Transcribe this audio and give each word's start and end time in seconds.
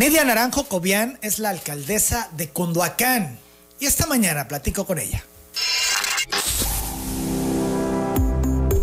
Nidia 0.00 0.24
Naranjo 0.24 0.64
Cobian 0.64 1.18
es 1.20 1.38
la 1.38 1.50
alcaldesa 1.50 2.30
de 2.34 2.48
Cunduacán 2.48 3.38
y 3.78 3.84
esta 3.84 4.06
mañana 4.06 4.48
platico 4.48 4.86
con 4.86 4.98
ella. 4.98 5.22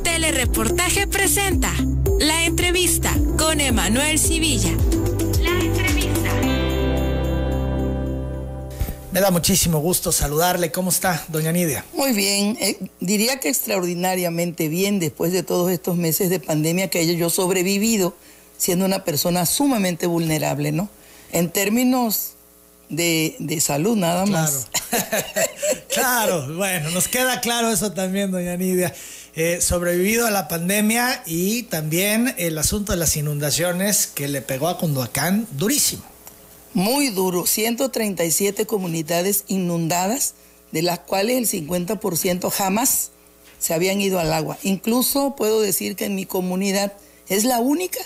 Telereportaje 0.04 1.08
presenta 1.08 1.74
la 2.20 2.46
entrevista 2.46 3.12
con 3.36 3.60
Emanuel 3.60 4.20
Civilla. 4.20 4.70
La 5.42 5.60
entrevista. 5.60 6.30
Me 9.12 9.20
da 9.20 9.32
muchísimo 9.32 9.80
gusto 9.80 10.12
saludarle. 10.12 10.72
¿Cómo 10.72 10.92
está, 10.92 11.26
doña 11.30 11.52
Nidia? 11.52 11.84
Muy 11.94 12.14
bien, 12.14 12.60
eh, 12.62 12.78
diría 13.00 13.40
que 13.40 13.50
extraordinariamente 13.50 14.68
bien 14.68 15.00
después 15.00 15.32
de 15.32 15.42
todos 15.42 15.72
estos 15.72 15.96
meses 15.96 16.30
de 16.30 16.40
pandemia 16.40 16.92
que 16.92 17.18
yo 17.18 17.26
he 17.26 17.30
sobrevivido 17.32 18.16
siendo 18.58 18.86
una 18.86 19.04
persona 19.04 19.48
sumamente 19.48 20.06
vulnerable, 20.06 20.72
¿no? 20.72 20.90
En 21.32 21.50
términos 21.50 22.38
de, 22.90 23.60
salud 23.62 23.96
nada 23.96 24.26
más. 24.26 24.68
claro, 25.94 26.54
bueno, 26.56 26.90
nos 26.92 27.08
queda 27.08 27.42
claro 27.42 27.70
eso 27.70 27.92
también, 27.92 28.32
doña 28.32 28.56
Nidia. 28.58 28.94
Eh, 29.36 29.62
sobrevivido 29.62 30.26
a 30.26 30.32
la 30.32 30.48
pandemia 30.48 31.22
y 31.28 31.64
también 31.64 32.34
el 32.38 32.58
asunto 32.58 32.94
de 32.94 32.98
las 32.98 33.16
inundaciones 33.18 34.08
que 34.08 34.28
le 34.28 34.42
pegó 34.42 34.68
a 34.68 34.80
Cunduacán 34.80 35.48
durísimo. 35.52 36.04
Muy 36.74 37.10
duro, 37.10 37.46
137 37.46 38.66
comunidades 38.66 39.44
inundadas, 39.48 40.34
de 40.72 40.82
las 40.82 41.00
cuales 41.00 41.38
el 41.38 41.68
50% 41.68 42.50
jamás 42.50 43.12
se 43.60 43.74
habían 43.74 44.02
ido 44.02 44.20
al 44.20 44.34
agua. 44.34 44.58
Incluso 44.64 45.36
puedo 45.36 45.62
decir 45.62 45.96
que 45.96 46.06
en 46.06 46.16
mi 46.16 46.26
comunidad 46.26 46.94
es 47.30 47.44
la 47.44 47.60
única 47.60 48.00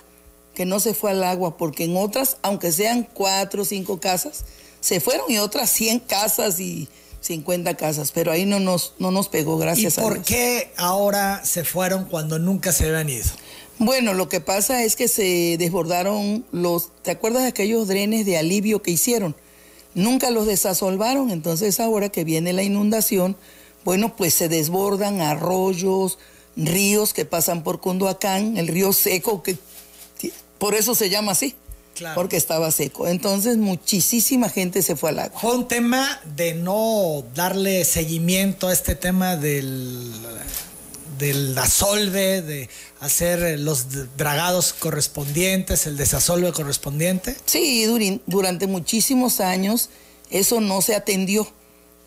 que 0.54 0.66
no 0.66 0.80
se 0.80 0.94
fue 0.94 1.12
al 1.12 1.24
agua, 1.24 1.58
porque 1.58 1.86
en 1.86 1.98
otras, 1.98 2.38
aunque 2.42 2.72
sean 2.72 3.08
cuatro 3.14 3.62
o 3.64 3.66
cinco 3.66 4.00
casas, 4.00 4.46
se 4.80 5.00
fueron 5.00 5.30
y 5.30 5.38
otras 5.38 5.70
100 5.70 6.00
casas 6.00 6.60
y 6.60 6.90
50 7.22 7.76
casas, 7.78 8.12
pero 8.12 8.32
ahí 8.32 8.46
no 8.46 8.60
nos, 8.60 8.96
no 8.98 9.12
nos 9.12 9.30
pegó, 9.30 9.58
gracias 9.58 9.98
a 9.98 10.02
Dios. 10.02 10.14
¿Por 10.14 10.24
qué 10.24 10.74
ahora 10.76 11.46
se 11.46 11.64
fueron 11.64 12.06
cuando 12.06 12.40
nunca 12.40 12.72
se 12.72 12.88
habían 12.88 13.10
ido? 13.10 13.26
Bueno, 13.78 14.14
lo 14.14 14.28
que 14.28 14.42
pasa 14.42 14.84
es 14.84 14.96
que 14.96 15.08
se 15.08 15.56
desbordaron 15.58 16.46
los, 16.52 16.90
¿te 17.04 17.12
acuerdas 17.12 17.44
de 17.44 17.50
aquellos 17.50 17.88
drenes 17.88 18.26
de 18.26 18.38
alivio 18.38 18.82
que 18.82 18.92
hicieron? 18.92 19.36
Nunca 19.94 20.32
los 20.32 20.48
desasolvaron, 20.48 21.32
entonces 21.32 21.80
ahora 21.80 22.10
que 22.10 22.24
viene 22.24 22.54
la 22.54 22.64
inundación, 22.64 23.38
bueno, 23.84 24.16
pues 24.16 24.34
se 24.34 24.50
desbordan 24.50 25.22
arroyos, 25.22 26.18
ríos 26.56 27.14
que 27.14 27.26
pasan 27.26 27.64
por 27.64 27.80
Cunduacán, 27.80 28.58
el 28.58 28.68
río 28.68 28.94
seco 28.94 29.44
que 29.44 29.58
por 30.62 30.76
eso 30.76 30.94
se 30.94 31.10
llama 31.10 31.32
así. 31.32 31.56
Porque 32.14 32.38
estaba 32.38 32.72
seco. 32.72 33.08
Entonces 33.08 33.58
muchísima 33.58 34.48
gente 34.48 34.84
se 34.84 34.96
fue 34.96 35.10
al 35.10 35.20
agua. 35.20 35.40
Fue 35.40 35.56
un 35.56 35.68
tema 35.68 36.22
de 36.36 36.54
no 36.54 37.24
darle 37.34 37.84
seguimiento 37.84 38.68
a 38.68 38.74
este 38.74 38.94
tema 38.96 39.38
del, 39.38 40.14
del 41.18 41.58
asolve, 41.58 42.44
de 42.44 42.70
hacer 43.00 43.60
los 43.60 43.88
dragados 44.18 44.74
correspondientes, 44.74 45.88
el 45.88 45.98
desasolve 45.98 46.54
correspondiente. 46.54 47.36
Sí, 47.46 47.88
durante 48.28 48.68
muchísimos 48.68 49.40
años 49.40 49.90
eso 50.30 50.62
no 50.62 50.84
se 50.84 50.94
atendió. 50.94 51.52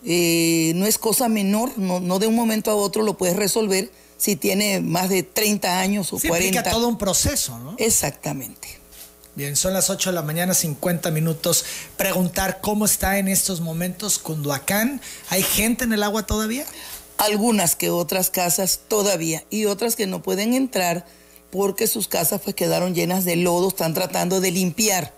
Eh, 0.05 0.73
no 0.77 0.87
es 0.87 0.97
cosa 0.97 1.29
menor, 1.29 1.77
no, 1.77 1.99
no 1.99 2.21
de 2.21 2.29
un 2.29 2.37
momento 2.37 2.71
a 2.71 2.77
otro 2.77 3.03
lo 3.03 3.19
puedes 3.19 3.35
resolver 3.35 3.91
si 4.17 4.37
tiene 4.37 4.81
más 4.81 5.09
de 5.09 5.23
30 5.23 5.81
años 5.81 6.13
o 6.13 6.19
sí, 6.19 6.29
40. 6.29 6.59
Implica 6.59 6.71
todo 6.71 6.89
un 6.89 6.99
proceso, 6.99 7.59
¿no? 7.59 7.75
Exactamente. 7.79 8.85
Bien, 9.37 9.57
son 9.57 9.73
las 9.73 9.91
8 9.91 10.11
de 10.11 10.15
la 10.15 10.23
mañana, 10.23 10.55
50 10.55 11.11
minutos. 11.11 11.65
Preguntar 11.97 12.61
cómo 12.61 12.85
está 12.85 13.19
en 13.19 13.27
estos 13.27 13.61
momentos 13.61 14.19
Cunduacán. 14.19 15.01
¿Hay 15.29 15.43
gente 15.43 15.85
en 15.85 15.93
el 15.93 16.05
agua 16.05 16.25
todavía? 16.25 16.65
Algunas 17.19 17.75
que 17.75 17.91
otras 17.91 18.31
casas 18.31 18.81
todavía 18.87 19.45
y 19.51 19.65
otras 19.65 19.97
que 19.97 20.07
no 20.07 20.23
pueden 20.23 20.55
entrar 20.55 21.05
porque 21.51 21.87
sus 21.89 22.07
casas 22.07 22.41
pues 22.43 22.55
quedaron 22.55 22.95
llenas 22.95 23.25
de 23.25 23.37
lodo, 23.37 23.69
están 23.69 23.95
tratando 23.95 24.41
de 24.41 24.53
limpiar, 24.53 25.13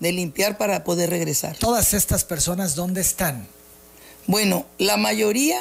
de 0.00 0.12
limpiar 0.12 0.58
para 0.58 0.82
poder 0.82 1.10
regresar. 1.10 1.56
¿Todas 1.56 1.94
estas 1.94 2.24
personas 2.24 2.74
dónde 2.74 3.00
están? 3.00 3.46
Bueno, 4.26 4.66
la 4.78 4.96
mayoría 4.96 5.60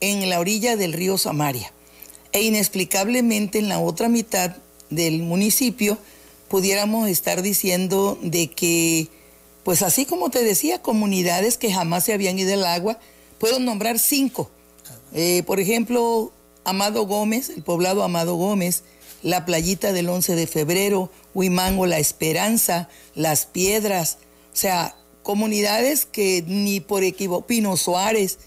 en 0.00 0.28
la 0.28 0.38
orilla 0.38 0.76
del 0.76 0.92
río 0.92 1.16
Samaria 1.18 1.72
e 2.32 2.42
inexplicablemente 2.42 3.58
en 3.58 3.68
la 3.68 3.80
otra 3.80 4.08
mitad 4.08 4.56
del 4.90 5.22
municipio 5.22 5.98
pudiéramos 6.48 7.08
estar 7.08 7.42
diciendo 7.42 8.18
de 8.22 8.48
que, 8.48 9.08
pues 9.64 9.82
así 9.82 10.06
como 10.06 10.30
te 10.30 10.42
decía, 10.42 10.80
comunidades 10.80 11.58
que 11.58 11.72
jamás 11.72 12.04
se 12.04 12.14
habían 12.14 12.38
ido 12.38 12.54
al 12.54 12.64
agua, 12.64 12.98
puedo 13.38 13.58
nombrar 13.58 13.98
cinco. 13.98 14.50
Eh, 15.12 15.42
por 15.46 15.60
ejemplo, 15.60 16.32
Amado 16.64 17.06
Gómez, 17.06 17.50
el 17.50 17.62
poblado 17.62 18.02
Amado 18.02 18.34
Gómez, 18.34 18.82
la 19.22 19.44
playita 19.44 19.92
del 19.92 20.08
11 20.08 20.36
de 20.36 20.46
febrero, 20.46 21.10
Huimango, 21.34 21.86
La 21.86 21.98
Esperanza, 21.98 22.88
Las 23.14 23.46
Piedras, 23.46 24.18
o 24.52 24.56
sea, 24.56 24.96
comunidades 25.22 26.06
que 26.06 26.42
ni 26.46 26.80
por 26.80 27.04
equivoco, 27.04 27.46
Pino 27.46 27.76
Suárez, 27.76 28.38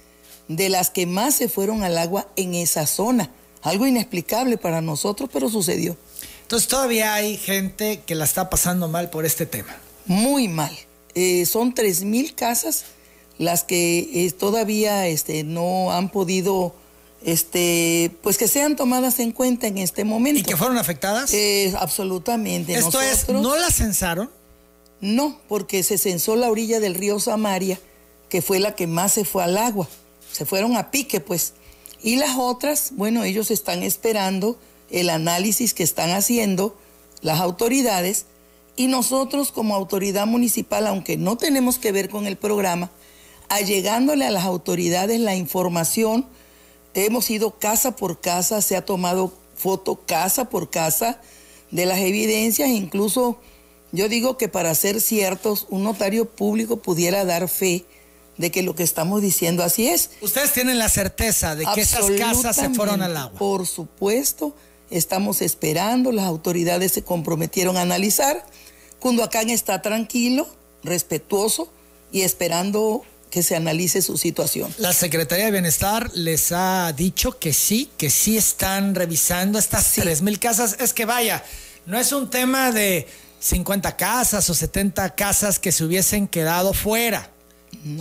de 0.47 0.69
las 0.69 0.89
que 0.89 1.05
más 1.05 1.35
se 1.35 1.49
fueron 1.49 1.83
al 1.83 1.97
agua 1.97 2.27
en 2.35 2.55
esa 2.55 2.87
zona. 2.87 3.31
Algo 3.61 3.85
inexplicable 3.85 4.57
para 4.57 4.81
nosotros, 4.81 5.29
pero 5.31 5.49
sucedió. 5.49 5.95
Entonces 6.43 6.67
todavía 6.67 7.13
hay 7.13 7.37
gente 7.37 8.01
que 8.05 8.15
la 8.15 8.25
está 8.25 8.49
pasando 8.49 8.87
mal 8.87 9.09
por 9.09 9.25
este 9.25 9.45
tema. 9.45 9.75
Muy 10.05 10.47
mal. 10.47 10.75
Eh, 11.15 11.45
son 11.45 11.73
3.000 11.73 12.35
casas 12.35 12.85
las 13.37 13.63
que 13.63 13.99
eh, 14.13 14.31
todavía 14.31 15.07
este, 15.07 15.43
no 15.43 15.91
han 15.91 16.09
podido, 16.09 16.75
este, 17.23 18.11
pues 18.21 18.37
que 18.37 18.47
sean 18.47 18.75
tomadas 18.75 19.19
en 19.19 19.31
cuenta 19.31 19.67
en 19.67 19.77
este 19.77 20.03
momento. 20.03 20.39
¿Y 20.39 20.43
que 20.43 20.57
fueron 20.57 20.77
afectadas? 20.77 21.33
Eh, 21.33 21.73
absolutamente. 21.79 22.73
Esto 22.73 23.01
es, 23.01 23.29
¿no 23.29 23.55
las 23.55 23.75
censaron? 23.75 24.29
No, 24.99 25.39
porque 25.47 25.83
se 25.83 25.97
censó 25.97 26.35
la 26.35 26.51
orilla 26.51 26.79
del 26.79 26.93
río 26.93 27.19
Samaria, 27.19 27.79
que 28.29 28.41
fue 28.41 28.59
la 28.59 28.75
que 28.75 28.87
más 28.87 29.13
se 29.13 29.25
fue 29.25 29.43
al 29.43 29.57
agua. 29.57 29.87
Se 30.31 30.45
fueron 30.45 30.77
a 30.77 30.91
pique, 30.91 31.19
pues. 31.19 31.53
Y 32.01 32.15
las 32.15 32.37
otras, 32.37 32.93
bueno, 32.95 33.23
ellos 33.23 33.51
están 33.51 33.83
esperando 33.83 34.57
el 34.89 35.09
análisis 35.09 35.73
que 35.73 35.83
están 35.83 36.11
haciendo 36.11 36.75
las 37.21 37.39
autoridades. 37.39 38.25
Y 38.75 38.87
nosotros 38.87 39.51
como 39.51 39.75
autoridad 39.75 40.25
municipal, 40.25 40.87
aunque 40.87 41.17
no 41.17 41.37
tenemos 41.37 41.77
que 41.77 41.91
ver 41.91 42.09
con 42.09 42.25
el 42.25 42.37
programa, 42.37 42.89
allegándole 43.49 44.25
a 44.25 44.31
las 44.31 44.45
autoridades 44.45 45.19
la 45.19 45.35
información, 45.35 46.25
hemos 46.93 47.29
ido 47.29 47.59
casa 47.59 47.95
por 47.95 48.19
casa, 48.21 48.61
se 48.61 48.75
ha 48.75 48.85
tomado 48.85 49.33
foto 49.55 50.01
casa 50.05 50.49
por 50.49 50.69
casa 50.69 51.21
de 51.69 51.85
las 51.85 51.99
evidencias, 51.99 52.69
incluso 52.69 53.39
yo 53.91 54.07
digo 54.07 54.37
que 54.37 54.47
para 54.47 54.73
ser 54.73 55.01
ciertos, 55.01 55.67
un 55.69 55.83
notario 55.83 56.25
público 56.29 56.77
pudiera 56.77 57.25
dar 57.25 57.47
fe 57.49 57.85
de 58.37 58.51
que 58.51 58.63
lo 58.63 58.75
que 58.75 58.83
estamos 58.83 59.21
diciendo 59.21 59.63
así 59.63 59.87
es. 59.87 60.11
Ustedes 60.21 60.53
tienen 60.53 60.79
la 60.79 60.89
certeza 60.89 61.55
de 61.55 61.65
que 61.73 61.81
esas 61.81 62.09
casas 62.11 62.55
se 62.55 62.69
fueron 62.69 63.01
al 63.01 63.15
agua. 63.15 63.37
Por 63.37 63.67
supuesto, 63.67 64.55
estamos 64.89 65.41
esperando, 65.41 66.11
las 66.11 66.25
autoridades 66.25 66.91
se 66.91 67.03
comprometieron 67.03 67.77
a 67.77 67.81
analizar. 67.81 68.45
Cunduacán 68.99 69.49
está 69.49 69.81
tranquilo, 69.81 70.47
respetuoso 70.83 71.71
y 72.11 72.21
esperando 72.21 73.03
que 73.31 73.43
se 73.43 73.55
analice 73.55 74.01
su 74.01 74.17
situación. 74.17 74.73
La 74.77 74.93
Secretaría 74.93 75.45
de 75.45 75.51
Bienestar 75.51 76.11
les 76.13 76.51
ha 76.51 76.91
dicho 76.93 77.39
que 77.39 77.53
sí, 77.53 77.89
que 77.97 78.09
sí 78.09 78.37
están 78.37 78.93
revisando 78.93 79.57
estas 79.57 79.93
tres 79.93 80.21
mil 80.21 80.37
casas. 80.37 80.75
Es 80.79 80.93
que 80.93 81.05
vaya, 81.05 81.43
no 81.85 81.97
es 81.97 82.11
un 82.11 82.29
tema 82.29 82.71
de 82.71 83.07
50 83.39 83.95
casas 83.95 84.49
o 84.49 84.53
70 84.53 85.15
casas 85.15 85.59
que 85.59 85.71
se 85.71 85.83
hubiesen 85.85 86.27
quedado 86.27 86.73
fuera. 86.73 87.31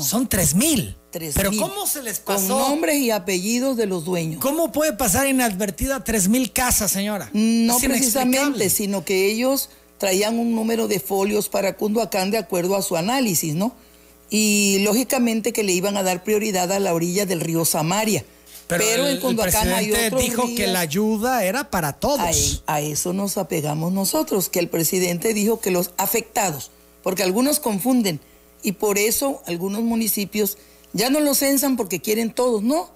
Son 0.00 0.28
tres 0.28 0.54
mil. 0.54 0.96
Pero 1.10 1.50
¿cómo 1.58 1.86
se 1.86 2.02
les 2.02 2.20
pasó? 2.20 2.48
Con 2.48 2.58
nombres 2.58 2.96
y 2.96 3.10
apellidos 3.10 3.76
de 3.76 3.86
los 3.86 4.04
dueños. 4.04 4.40
¿Cómo 4.40 4.70
puede 4.70 4.92
pasar 4.92 5.26
inadvertida 5.26 6.04
tres 6.04 6.28
mil 6.28 6.52
casas, 6.52 6.92
señora? 6.92 7.30
No 7.32 7.78
precisamente, 7.78 8.70
sino 8.70 9.04
que 9.04 9.26
ellos 9.26 9.70
traían 9.98 10.38
un 10.38 10.54
número 10.54 10.88
de 10.88 11.00
folios 11.00 11.48
para 11.48 11.76
Cunduacán 11.76 12.30
de 12.30 12.38
acuerdo 12.38 12.76
a 12.76 12.82
su 12.82 12.96
análisis, 12.96 13.54
¿no? 13.54 13.74
Y 14.30 14.78
lógicamente 14.80 15.52
que 15.52 15.64
le 15.64 15.72
iban 15.72 15.96
a 15.96 16.02
dar 16.02 16.22
prioridad 16.22 16.70
a 16.72 16.78
la 16.78 16.94
orilla 16.94 17.26
del 17.26 17.40
río 17.40 17.64
Samaria. 17.64 18.24
Pero, 18.66 19.08
en 19.08 19.18
Cunduacán 19.18 19.68
hay 19.68 19.90
otros 19.90 20.22
dijo 20.22 20.44
que 20.54 20.68
la 20.68 20.80
ayuda 20.80 21.44
era 21.44 21.70
para 21.70 21.92
todos. 21.92 22.62
a 22.66 22.80
eso 22.80 23.12
nos 23.12 23.36
apegamos 23.36 23.92
nosotros, 23.92 24.48
que 24.48 24.60
el 24.60 24.68
presidente 24.68 25.34
dijo 25.34 25.60
que 25.60 25.72
los 25.72 25.90
afectados, 25.96 26.70
porque 27.02 27.24
algunos 27.24 27.58
confunden 27.58 28.20
y 28.62 28.72
por 28.72 28.98
eso 28.98 29.42
algunos 29.46 29.82
municipios 29.82 30.58
ya 30.92 31.10
no 31.10 31.20
lo 31.20 31.34
censan 31.34 31.76
porque 31.76 32.00
quieren 32.00 32.32
todos, 32.32 32.62
no. 32.62 32.90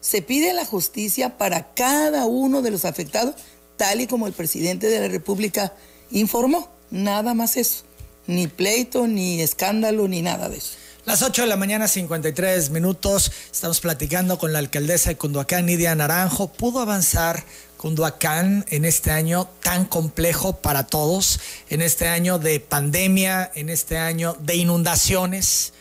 Se 0.00 0.22
pide 0.22 0.52
la 0.52 0.64
justicia 0.64 1.38
para 1.38 1.74
cada 1.74 2.26
uno 2.26 2.62
de 2.62 2.70
los 2.70 2.84
afectados, 2.84 3.34
tal 3.76 4.00
y 4.00 4.06
como 4.06 4.26
el 4.26 4.32
presidente 4.32 4.88
de 4.88 5.00
la 5.00 5.08
República 5.08 5.72
informó. 6.10 6.68
Nada 6.90 7.34
más 7.34 7.56
eso. 7.56 7.84
ni 8.26 8.46
pleito, 8.46 9.06
ni 9.06 9.40
escándalo, 9.40 10.06
ni 10.06 10.22
nada 10.22 10.48
de 10.48 10.58
eso. 10.58 10.74
Las 11.06 11.22
8 11.22 11.42
de 11.42 11.48
la 11.48 11.56
mañana, 11.56 11.88
53 11.88 12.68
minutos. 12.68 13.32
Estamos 13.50 13.80
platicando 13.80 14.38
con 14.38 14.52
la 14.52 14.58
alcaldesa 14.58 15.08
de 15.08 15.16
Cunduacán, 15.16 15.64
Nidia 15.64 15.94
Naranjo. 15.94 16.48
¿Pudo 16.52 16.80
avanzar 16.80 17.42
Cunduacán 17.78 18.66
en 18.68 18.84
este 18.84 19.12
año 19.12 19.48
tan 19.62 19.86
complejo 19.86 20.56
para 20.56 20.86
todos? 20.86 21.40
En 21.70 21.80
este 21.80 22.08
año 22.08 22.38
de 22.38 22.60
pandemia, 22.60 23.50
en 23.54 23.70
este 23.70 23.96
año 23.96 24.36
de 24.40 24.56
inundaciones. 24.56 25.72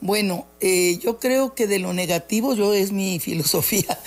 Bueno, 0.00 0.46
eh, 0.60 0.98
yo 1.02 1.18
creo 1.18 1.54
que 1.54 1.66
de 1.66 1.78
lo 1.78 1.92
negativo, 1.92 2.54
yo 2.54 2.72
es 2.72 2.90
mi 2.90 3.20
filosofía, 3.20 3.98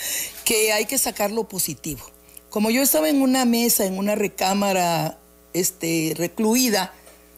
que 0.44 0.72
hay 0.72 0.86
que 0.86 0.98
sacar 0.98 1.30
lo 1.30 1.44
positivo. 1.44 2.02
Como 2.50 2.70
yo 2.70 2.82
estaba 2.82 3.08
en 3.08 3.22
una 3.22 3.44
mesa, 3.44 3.86
en 3.86 3.96
una 3.96 4.16
recámara 4.16 5.16
este, 5.52 6.14
recluida, 6.16 6.92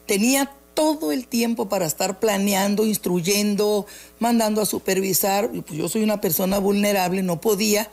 tenía 0.07 0.51
todo 0.73 1.11
el 1.11 1.27
tiempo 1.27 1.69
para 1.69 1.85
estar 1.85 2.19
planeando, 2.19 2.85
instruyendo, 2.85 3.85
mandando 4.19 4.61
a 4.61 4.65
supervisar. 4.65 5.49
Pues 5.49 5.77
yo 5.77 5.87
soy 5.87 6.03
una 6.03 6.19
persona 6.19 6.57
vulnerable, 6.57 7.21
no 7.21 7.41
podía 7.41 7.89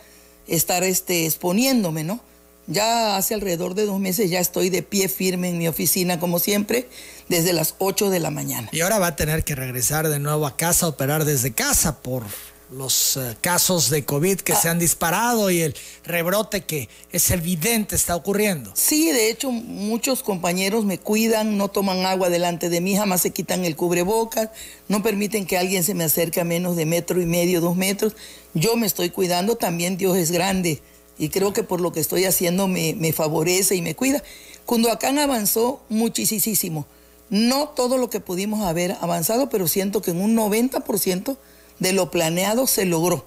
estar 0.49 0.83
este, 0.85 1.27
exponiéndome, 1.27 2.05
¿no? 2.05 2.21
Ya 2.67 3.17
hace 3.17 3.35
alrededor 3.35 3.75
de 3.75 3.85
dos 3.85 4.01
meses 4.01 4.31
ya 4.31 4.41
estoy 4.41 4.71
de 4.71 4.83
pie 4.83 5.09
firme 5.09 5.51
en 5.51 5.59
mi 5.59 5.69
oficina, 5.69 6.19
como 6.19 6.39
siempre, 6.39 6.89
desde 7.29 7.53
las 7.53 7.75
8 7.79 8.09
de 8.09 8.21
la 8.21 8.31
mañana. 8.31 8.69
Y 8.73 8.81
ahora 8.81 8.99
va 8.99 9.09
a 9.09 9.17
tener 9.17 9.45
que 9.45 9.55
regresar 9.55 10.09
de 10.09 10.19
nuevo 10.19 10.47
a 10.47 10.57
casa, 10.57 10.89
operar 10.89 11.27
desde 11.27 11.53
casa 11.53 12.01
por 12.01 12.25
los 12.71 13.17
eh, 13.17 13.37
casos 13.41 13.91
de 13.91 14.05
COVID 14.05 14.41
que 14.41 14.55
se 14.55 14.69
han 14.69 14.79
disparado 14.79 15.51
y 15.51 15.61
el 15.61 15.75
rebrote 16.05 16.63
que 16.63 16.89
es 17.13 17.31
evidente 17.31 17.95
está 17.97 18.17
ocurriendo. 18.17 18.71
Sí, 18.75 19.13
de 19.13 19.31
hecho 19.31 19.51
muchos 19.51 20.23
compañeros 20.23 20.85
me 20.85 20.99
cuidan, 20.99 21.57
no 21.57 21.69
toman 21.69 22.07
agua 22.07 22.31
delante 22.31 22.69
de 22.69 22.81
mí, 22.81 22.97
jamás 22.97 23.21
se 23.21 23.31
quitan 23.31 23.65
el 23.65 23.77
cubrebocas, 23.77 24.51
no 24.89 25.03
permiten 25.03 25.47
que 25.47 25.59
alguien 25.59 25.85
se 25.85 25.95
me 25.95 26.05
acerque 26.05 26.41
a 26.41 26.45
menos 26.45 26.77
de 26.77 26.87
metro 26.87 27.21
y 27.21 27.27
medio, 27.27 27.61
dos 27.61 27.77
metros. 27.77 28.15
Yo 28.55 28.77
me 28.77 28.87
estoy 28.87 29.11
cuidando, 29.11 29.57
también 29.57 29.97
Dios 29.97 30.17
es 30.17 30.31
grande 30.31 30.81
y 31.19 31.29
creo 31.29 31.53
que 31.53 31.63
por 31.63 31.81
lo 31.81 31.93
que 31.93 32.01
estoy 32.01 32.25
haciendo 32.25 32.67
me, 32.67 32.95
me 32.95 33.13
favorece 33.13 33.77
y 33.77 33.83
me 33.83 33.95
cuida. 33.95 34.23
Cunduacán 34.65 35.19
avanzó 35.19 35.83
muchísimo. 35.89 36.87
No 37.31 37.69
todo 37.69 37.99
lo 37.99 38.11
que 38.11 38.21
pudimos 38.21 38.65
haber 38.65 38.97
avanzado, 39.01 39.49
pero 39.49 39.67
siento 39.67 40.03
que 40.03 40.11
en 40.11 40.21
un 40.21 40.37
90% 40.37 41.37
de 41.79 41.93
lo 41.93 42.11
planeado 42.11 42.67
se 42.67 42.85
logró. 42.85 43.27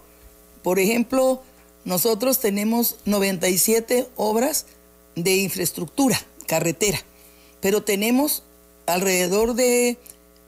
Por 0.63 0.79
ejemplo, 0.79 1.41
nosotros 1.85 2.39
tenemos 2.39 2.97
97 3.05 4.07
obras 4.15 4.65
de 5.15 5.37
infraestructura, 5.37 6.19
carretera, 6.45 6.99
pero 7.61 7.83
tenemos 7.83 8.43
alrededor 8.85 9.53
de 9.53 9.97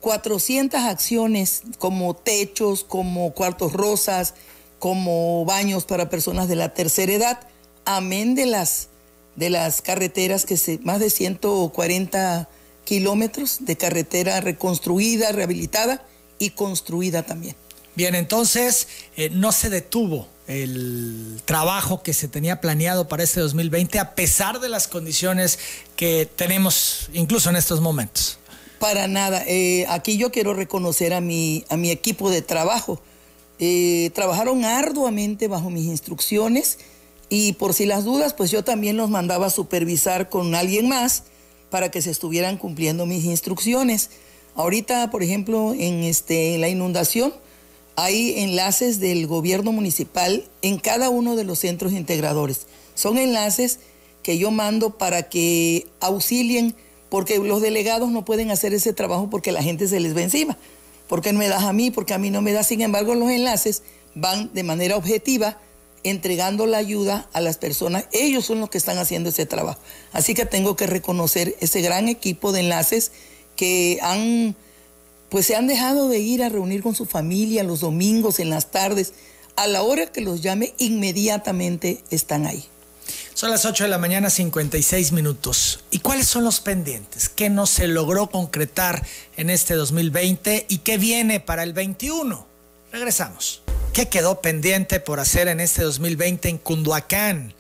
400 0.02 0.80
acciones 0.82 1.64
como 1.78 2.16
techos, 2.16 2.84
como 2.84 3.34
cuartos 3.34 3.74
rosas, 3.74 4.34
como 4.80 5.46
baños 5.46 5.86
para 5.86 6.10
personas 6.10 6.48
de 6.48 6.56
la 6.56 6.74
tercera 6.74 7.12
edad, 7.12 7.48
amén 7.86 8.36
de 8.36 8.46
las, 8.46 8.88
de 9.36 9.50
las 9.50 9.82
carreteras 9.82 10.46
que 10.46 10.58
se, 10.58 10.80
más 10.80 11.00
de 11.00 11.10
140 11.10 12.50
kilómetros 12.86 13.58
de 13.62 13.76
carretera 13.76 14.42
reconstruida, 14.42 15.32
rehabilitada 15.32 16.04
y 16.40 16.52
construida 16.52 17.24
también. 17.24 17.56
Bien, 17.96 18.16
entonces 18.16 18.88
eh, 19.18 19.30
no 19.32 19.52
se 19.52 19.70
detuvo 19.70 20.28
el 20.48 21.42
trabajo 21.46 22.02
que 22.02 22.14
se 22.14 22.28
tenía 22.28 22.60
planeado 22.60 23.08
para 23.08 23.24
este 23.24 23.40
2020 23.40 24.00
a 24.00 24.16
pesar 24.16 24.60
de 24.60 24.70
las 24.70 24.88
condiciones 24.88 25.60
que 25.96 26.28
tenemos 26.36 27.10
incluso 27.14 27.50
en 27.50 27.56
estos 27.56 27.82
momentos. 27.82 28.40
Para 28.80 29.08
nada. 29.08 29.44
Eh, 29.46 29.86
aquí 29.90 30.18
yo 30.18 30.32
quiero 30.32 30.54
reconocer 30.54 31.14
a 31.14 31.22
mi, 31.22 31.66
a 31.70 31.78
mi 31.78 31.92
equipo 31.92 32.30
de 32.30 32.42
trabajo. 32.42 33.02
Eh, 33.60 34.10
trabajaron 34.16 34.64
arduamente 34.64 35.50
bajo 35.50 35.70
mis 35.70 35.86
instrucciones 35.86 36.80
y 37.28 37.54
por 37.54 37.74
si 37.74 37.86
las 37.86 38.06
dudas, 38.06 38.34
pues 38.34 38.50
yo 38.50 38.64
también 38.64 38.98
los 38.98 39.10
mandaba 39.10 39.48
a 39.48 39.50
supervisar 39.52 40.30
con 40.30 40.56
alguien 40.56 40.88
más 40.88 41.24
para 41.70 41.92
que 41.92 42.02
se 42.02 42.10
estuvieran 42.10 42.58
cumpliendo 42.58 43.06
mis 43.06 43.26
instrucciones. 43.26 44.10
Ahorita, 44.56 45.12
por 45.12 45.22
ejemplo, 45.22 45.74
en, 45.78 46.04
este, 46.04 46.56
en 46.56 46.62
la 46.62 46.70
inundación, 46.70 47.34
hay 48.02 48.40
enlaces 48.40 49.02
del 49.02 49.28
gobierno 49.28 49.74
municipal 49.74 50.46
en 50.62 50.80
cada 50.80 51.10
uno 51.10 51.36
de 51.36 51.44
los 51.44 51.60
centros 51.60 51.92
integradores. 51.92 52.62
Son 52.96 53.18
enlaces 53.18 53.80
que 54.24 54.38
yo 54.38 54.52
mando 54.52 54.98
para 54.98 55.24
que 55.24 55.86
auxilien, 56.00 56.76
porque 57.10 57.40
los 57.40 57.62
delegados 57.62 58.10
no 58.10 58.24
pueden 58.24 58.52
hacer 58.52 58.74
ese 58.74 58.94
trabajo 58.94 59.30
porque 59.30 59.52
la 59.52 59.62
gente 59.62 59.86
se 59.90 60.00
les 60.00 60.14
ve 60.14 60.24
encima. 60.24 60.58
Porque 61.10 61.34
no 61.34 61.40
me 61.40 61.50
das 61.50 61.64
a 61.64 61.74
mí, 61.74 61.92
porque 61.92 62.14
a 62.14 62.18
mí 62.18 62.30
no 62.30 62.42
me 62.42 62.54
da. 62.54 62.64
Sin 62.64 62.80
embargo, 62.80 63.16
los 63.16 63.30
enlaces 63.32 63.84
van 64.16 64.50
de 64.54 64.64
manera 64.64 64.96
objetiva 64.96 65.60
entregando 66.04 66.68
la 66.68 66.78
ayuda 66.78 67.28
a 67.34 67.42
las 67.42 67.58
personas. 67.58 68.06
Ellos 68.14 68.46
son 68.46 68.62
los 68.62 68.70
que 68.70 68.78
están 68.78 68.98
haciendo 68.98 69.28
ese 69.28 69.46
trabajo. 69.46 69.82
Así 70.14 70.36
que 70.36 70.46
tengo 70.46 70.78
que 70.78 70.88
reconocer 70.88 71.58
ese 71.60 71.82
gran 71.82 72.08
equipo 72.08 72.54
de 72.54 72.62
enlaces 72.62 73.12
que 73.58 74.00
han 74.02 74.56
pues 75.30 75.46
se 75.46 75.56
han 75.56 75.68
dejado 75.68 76.10
de 76.10 76.20
ir 76.20 76.44
a 76.44 76.50
reunir 76.50 76.82
con 76.82 76.96
su 76.96 77.06
familia 77.06 77.64
los 77.64 77.82
domingos, 77.82 78.40
en 78.40 78.50
las 78.50 78.72
tardes. 78.72 79.14
A 79.56 79.68
la 79.68 79.84
hora 79.84 80.08
que 80.08 80.22
los 80.22 80.42
llame, 80.42 80.74
inmediatamente 80.78 82.04
están 82.10 82.46
ahí. 82.46 82.66
Son 83.34 83.52
las 83.52 83.66
8 83.66 83.86
de 83.86 83.90
la 83.90 83.98
mañana, 83.98 84.30
56 84.30 85.12
minutos. 85.12 85.84
¿Y 85.92 86.00
cuáles 86.00 86.28
son 86.28 86.44
los 86.44 86.60
pendientes? 86.60 87.30
¿Qué 87.30 87.50
no 87.50 87.68
se 87.68 87.88
logró 87.88 88.30
concretar 88.30 89.06
en 89.38 89.50
este 89.50 89.76
2020 89.76 90.66
y 90.68 90.80
qué 90.80 90.98
viene 90.98 91.40
para 91.40 91.64
el 91.64 91.74
21? 91.74 92.46
Regresamos. 92.92 93.62
¿Qué 93.94 94.08
quedó 94.08 94.42
pendiente 94.42 95.00
por 95.00 95.20
hacer 95.20 95.48
en 95.48 95.60
este 95.60 95.84
2020 95.84 96.50
en 96.50 96.58
Cunduacán? 96.58 97.54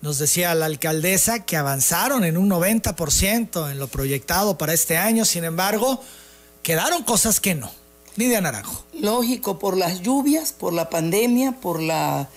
Nos 0.00 0.18
decía 0.18 0.54
la 0.54 0.66
alcaldesa 0.66 1.44
que 1.44 1.56
avanzaron 1.56 2.24
en 2.24 2.36
un 2.38 2.48
90% 2.48 3.70
en 3.70 3.78
lo 3.78 3.88
proyectado 3.88 4.56
para 4.56 4.72
este 4.72 4.96
año, 4.96 5.24
sin 5.24 5.44
embargo, 5.44 6.02
quedaron 6.62 7.02
cosas 7.02 7.40
que 7.40 7.54
no. 7.54 7.70
Nidia 8.16 8.40
Naranjo. 8.40 8.84
Lógico, 8.92 9.58
por 9.58 9.76
las 9.76 10.02
lluvias, 10.02 10.52
por 10.52 10.72
la 10.72 10.90
pandemia, 10.90 11.52
por 11.52 11.80
la 11.80 12.28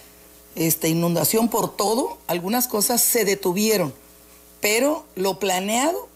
este, 0.56 0.90
inundación, 0.90 1.50
por 1.50 1.75
todo, 1.75 2.18
algunas 2.28 2.68
cosas 2.68 3.02
se 3.02 3.25
detuvieron. 3.25 3.94
Pero 4.62 5.06
lo 5.16 5.40
planeado 5.40 6.08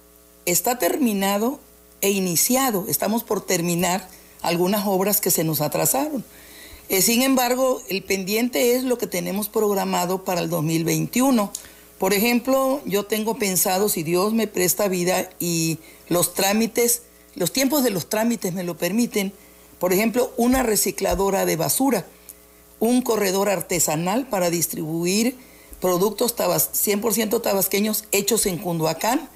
está 0.46 0.80
terminado 0.80 1.60
e 2.02 2.12
iniciado. 2.12 2.86
Estamos 2.88 3.24
por 3.24 3.46
terminar 3.46 4.08
algunas 4.42 4.86
obras 4.86 5.20
que 5.20 5.32
se 5.32 5.44
nos 5.44 5.62
atrasaron. 5.62 6.24
Eh, 6.90 7.02
sin 7.02 7.22
embargo, 7.22 7.82
el 7.90 8.04
pendiente 8.04 8.76
es 8.76 8.84
lo 8.84 8.98
que 8.98 9.08
tenemos 9.08 9.50
programado 9.50 10.24
para 10.24 10.40
el 10.40 10.50
2021. 10.50 11.52
Por 11.98 12.14
ejemplo, 12.14 12.82
yo 12.86 13.06
tengo 13.06 13.38
pensado, 13.38 13.90
si 13.90 14.04
Dios 14.04 14.34
me 14.34 14.48
presta 14.48 14.88
vida 14.88 15.30
y 15.40 15.80
los 16.08 16.34
trámites 16.34 17.02
los 17.38 17.54
tiempos 17.54 17.84
de 17.84 17.92
los 17.92 18.10
trámites 18.10 18.54
me 18.54 18.64
lo 18.64 18.78
permiten, 18.78 19.32
por 19.80 19.94
ejemplo, 19.94 20.34
una 20.38 20.64
recicladora 20.64 21.46
de 21.46 21.56
basura, 21.56 22.08
un 22.80 23.04
corredor 23.04 23.48
artesanal 23.48 24.28
para 24.28 24.50
distribuir 24.50 25.38
productos 25.80 26.36
100% 26.36 27.42
tabasqueños 27.42 28.06
hechos 28.12 28.48
en 28.48 28.58
Cunduacán 28.58 29.30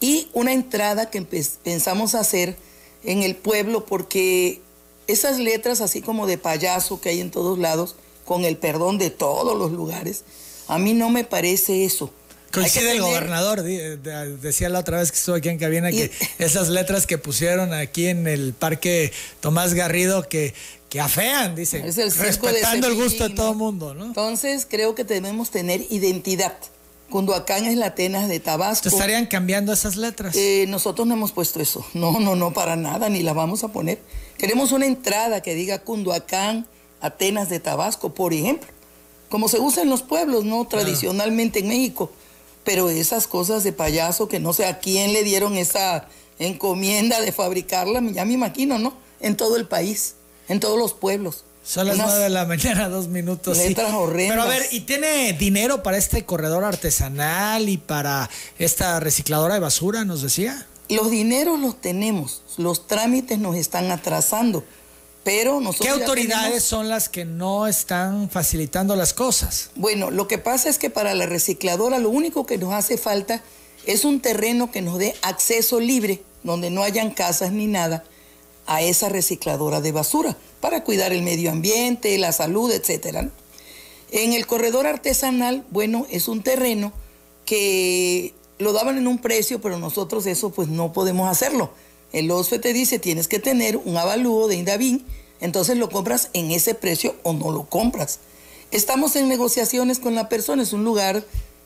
y 0.00 0.30
una 0.32 0.54
entrada 0.54 1.10
que 1.10 1.20
pensamos 1.62 2.14
hacer 2.14 2.56
en 3.04 3.22
el 3.22 3.36
pueblo 3.36 3.84
porque 3.84 4.62
esas 5.06 5.38
letras 5.38 5.82
así 5.82 6.00
como 6.00 6.26
de 6.26 6.38
payaso 6.38 7.02
que 7.02 7.10
hay 7.10 7.20
en 7.20 7.30
todos 7.30 7.58
lados, 7.58 7.96
con 8.24 8.46
el 8.46 8.56
perdón 8.56 8.96
de 8.96 9.10
todos 9.10 9.58
los 9.58 9.72
lugares, 9.72 10.24
a 10.68 10.78
mí 10.78 10.94
no 10.94 11.10
me 11.10 11.24
parece 11.24 11.84
eso. 11.84 12.10
Coincide 12.52 12.92
el 12.92 13.00
gobernador, 13.00 13.62
decía 13.62 14.68
la 14.68 14.80
otra 14.80 14.98
vez 14.98 15.10
que 15.10 15.16
estuvo 15.16 15.36
aquí 15.36 15.48
en 15.48 15.58
cabina 15.58 15.90
que 15.90 16.10
esas 16.38 16.68
letras 16.68 17.06
que 17.06 17.16
pusieron 17.16 17.72
aquí 17.72 18.06
en 18.06 18.26
el 18.26 18.52
parque 18.52 19.10
Tomás 19.40 19.72
Garrido 19.72 20.28
que, 20.28 20.52
que 20.90 21.00
afean, 21.00 21.54
dice, 21.54 21.82
respetando 21.82 22.86
el 22.88 22.94
gusto 22.94 23.28
de 23.28 23.34
todo 23.34 23.52
el 23.52 23.56
mundo, 23.56 23.94
¿no? 23.94 24.04
Entonces 24.04 24.66
creo 24.68 24.94
que 24.94 25.04
debemos 25.04 25.50
tener 25.50 25.80
identidad. 25.90 26.54
Cunduacán 27.08 27.66
es 27.66 27.76
la 27.76 27.86
Atenas 27.86 28.28
de 28.28 28.40
Tabasco. 28.40 28.88
¿Estarían 28.88 29.26
cambiando 29.26 29.72
esas 29.72 29.96
letras? 29.96 30.34
Eh, 30.34 30.64
nosotros 30.68 31.06
no 31.06 31.14
hemos 31.14 31.32
puesto 31.32 31.60
eso. 31.60 31.84
No, 31.92 32.20
no, 32.20 32.36
no, 32.36 32.54
para 32.54 32.76
nada, 32.76 33.10
ni 33.10 33.22
la 33.22 33.34
vamos 33.34 33.64
a 33.64 33.68
poner. 33.68 33.98
Queremos 34.38 34.72
una 34.72 34.86
entrada 34.86 35.42
que 35.42 35.54
diga 35.54 35.80
Cunduacán, 35.80 36.66
Atenas 37.00 37.50
de 37.50 37.60
Tabasco, 37.60 38.14
por 38.14 38.32
ejemplo. 38.32 38.68
Como 39.28 39.48
se 39.48 39.58
usa 39.58 39.82
en 39.82 39.90
los 39.90 40.02
pueblos, 40.02 40.44
¿no? 40.44 40.66
Tradicionalmente 40.66 41.60
en 41.60 41.68
México 41.68 42.12
pero 42.64 42.88
esas 42.88 43.26
cosas 43.26 43.64
de 43.64 43.72
payaso 43.72 44.28
que 44.28 44.40
no 44.40 44.52
sé 44.52 44.66
a 44.66 44.78
quién 44.78 45.12
le 45.12 45.22
dieron 45.22 45.56
esa 45.56 46.06
encomienda 46.38 47.20
de 47.20 47.32
fabricarla, 47.32 48.00
ya 48.12 48.24
me 48.24 48.32
imagino, 48.32 48.78
¿no? 48.78 48.94
En 49.20 49.36
todo 49.36 49.56
el 49.56 49.66
país, 49.66 50.14
en 50.48 50.60
todos 50.60 50.78
los 50.78 50.92
pueblos. 50.92 51.44
Son 51.64 51.86
las 51.86 51.96
nueve 51.96 52.18
de 52.18 52.30
la 52.30 52.44
mañana, 52.44 52.88
dos 52.88 53.06
minutos. 53.06 53.56
Letras 53.56 53.94
horrendas. 53.94 54.36
Pero 54.36 54.42
a 54.42 54.46
ver, 54.46 54.66
¿y 54.72 54.80
tiene 54.80 55.32
dinero 55.34 55.82
para 55.84 55.96
este 55.96 56.24
corredor 56.24 56.64
artesanal 56.64 57.68
y 57.68 57.76
para 57.76 58.28
esta 58.58 58.98
recicladora 58.98 59.54
de 59.54 59.60
basura, 59.60 60.04
nos 60.04 60.22
decía? 60.22 60.66
los 60.88 61.10
dineros 61.10 61.58
los 61.58 61.80
tenemos, 61.80 62.42
los 62.56 62.86
trámites 62.86 63.38
nos 63.38 63.56
están 63.56 63.90
atrasando, 63.90 64.64
pero 65.24 65.60
nosotros... 65.60 65.96
¿Qué 65.96 66.02
autoridades 66.02 66.64
son 66.64 66.88
las 66.88 67.08
que 67.08 67.24
no 67.24 67.66
están 67.66 68.28
facilitando 68.30 68.96
las 68.96 69.14
cosas? 69.14 69.70
Bueno, 69.76 70.10
lo 70.10 70.26
que 70.28 70.38
pasa 70.38 70.68
es 70.68 70.78
que 70.78 70.90
para 70.90 71.14
la 71.14 71.26
recicladora 71.26 71.98
lo 71.98 72.10
único 72.10 72.46
que 72.46 72.58
nos 72.58 72.72
hace 72.72 72.98
falta 72.98 73.42
es 73.86 74.04
un 74.04 74.20
terreno 74.20 74.70
que 74.70 74.82
nos 74.82 74.98
dé 74.98 75.14
acceso 75.22 75.80
libre, 75.80 76.22
donde 76.42 76.70
no 76.70 76.82
hayan 76.82 77.10
casas 77.10 77.52
ni 77.52 77.66
nada, 77.66 78.04
a 78.66 78.82
esa 78.82 79.08
recicladora 79.08 79.80
de 79.80 79.92
basura, 79.92 80.36
para 80.60 80.84
cuidar 80.84 81.12
el 81.12 81.22
medio 81.22 81.50
ambiente, 81.50 82.16
la 82.18 82.32
salud, 82.32 82.70
etc. 82.70 83.28
En 84.10 84.32
el 84.32 84.46
corredor 84.46 84.86
artesanal, 84.86 85.64
bueno, 85.70 86.06
es 86.10 86.28
un 86.28 86.42
terreno 86.42 86.92
que 87.44 88.34
lo 88.58 88.72
daban 88.72 88.98
en 88.98 89.08
un 89.08 89.18
precio, 89.18 89.60
pero 89.60 89.78
nosotros 89.78 90.26
eso 90.26 90.50
pues 90.50 90.68
no 90.68 90.92
podemos 90.92 91.28
hacerlo. 91.28 91.72
El 92.12 92.30
OSFE 92.30 92.58
te 92.58 92.72
dice 92.72 92.98
tienes 92.98 93.28
que 93.28 93.38
tener 93.38 93.76
un 93.76 93.96
avalúo 93.96 94.48
de 94.48 94.56
Indavín, 94.56 95.04
entonces 95.40 95.76
lo 95.76 95.88
compras 95.88 96.30
en 96.34 96.50
ese 96.50 96.74
precio 96.74 97.16
o 97.22 97.32
no 97.32 97.50
lo 97.50 97.64
compras. 97.68 98.20
Estamos 98.70 99.16
en 99.16 99.28
negociaciones 99.28 99.98
con 99.98 100.14
la 100.14 100.28
persona, 100.28 100.62
es 100.62 100.72
un 100.72 100.84
lugar 100.84 101.24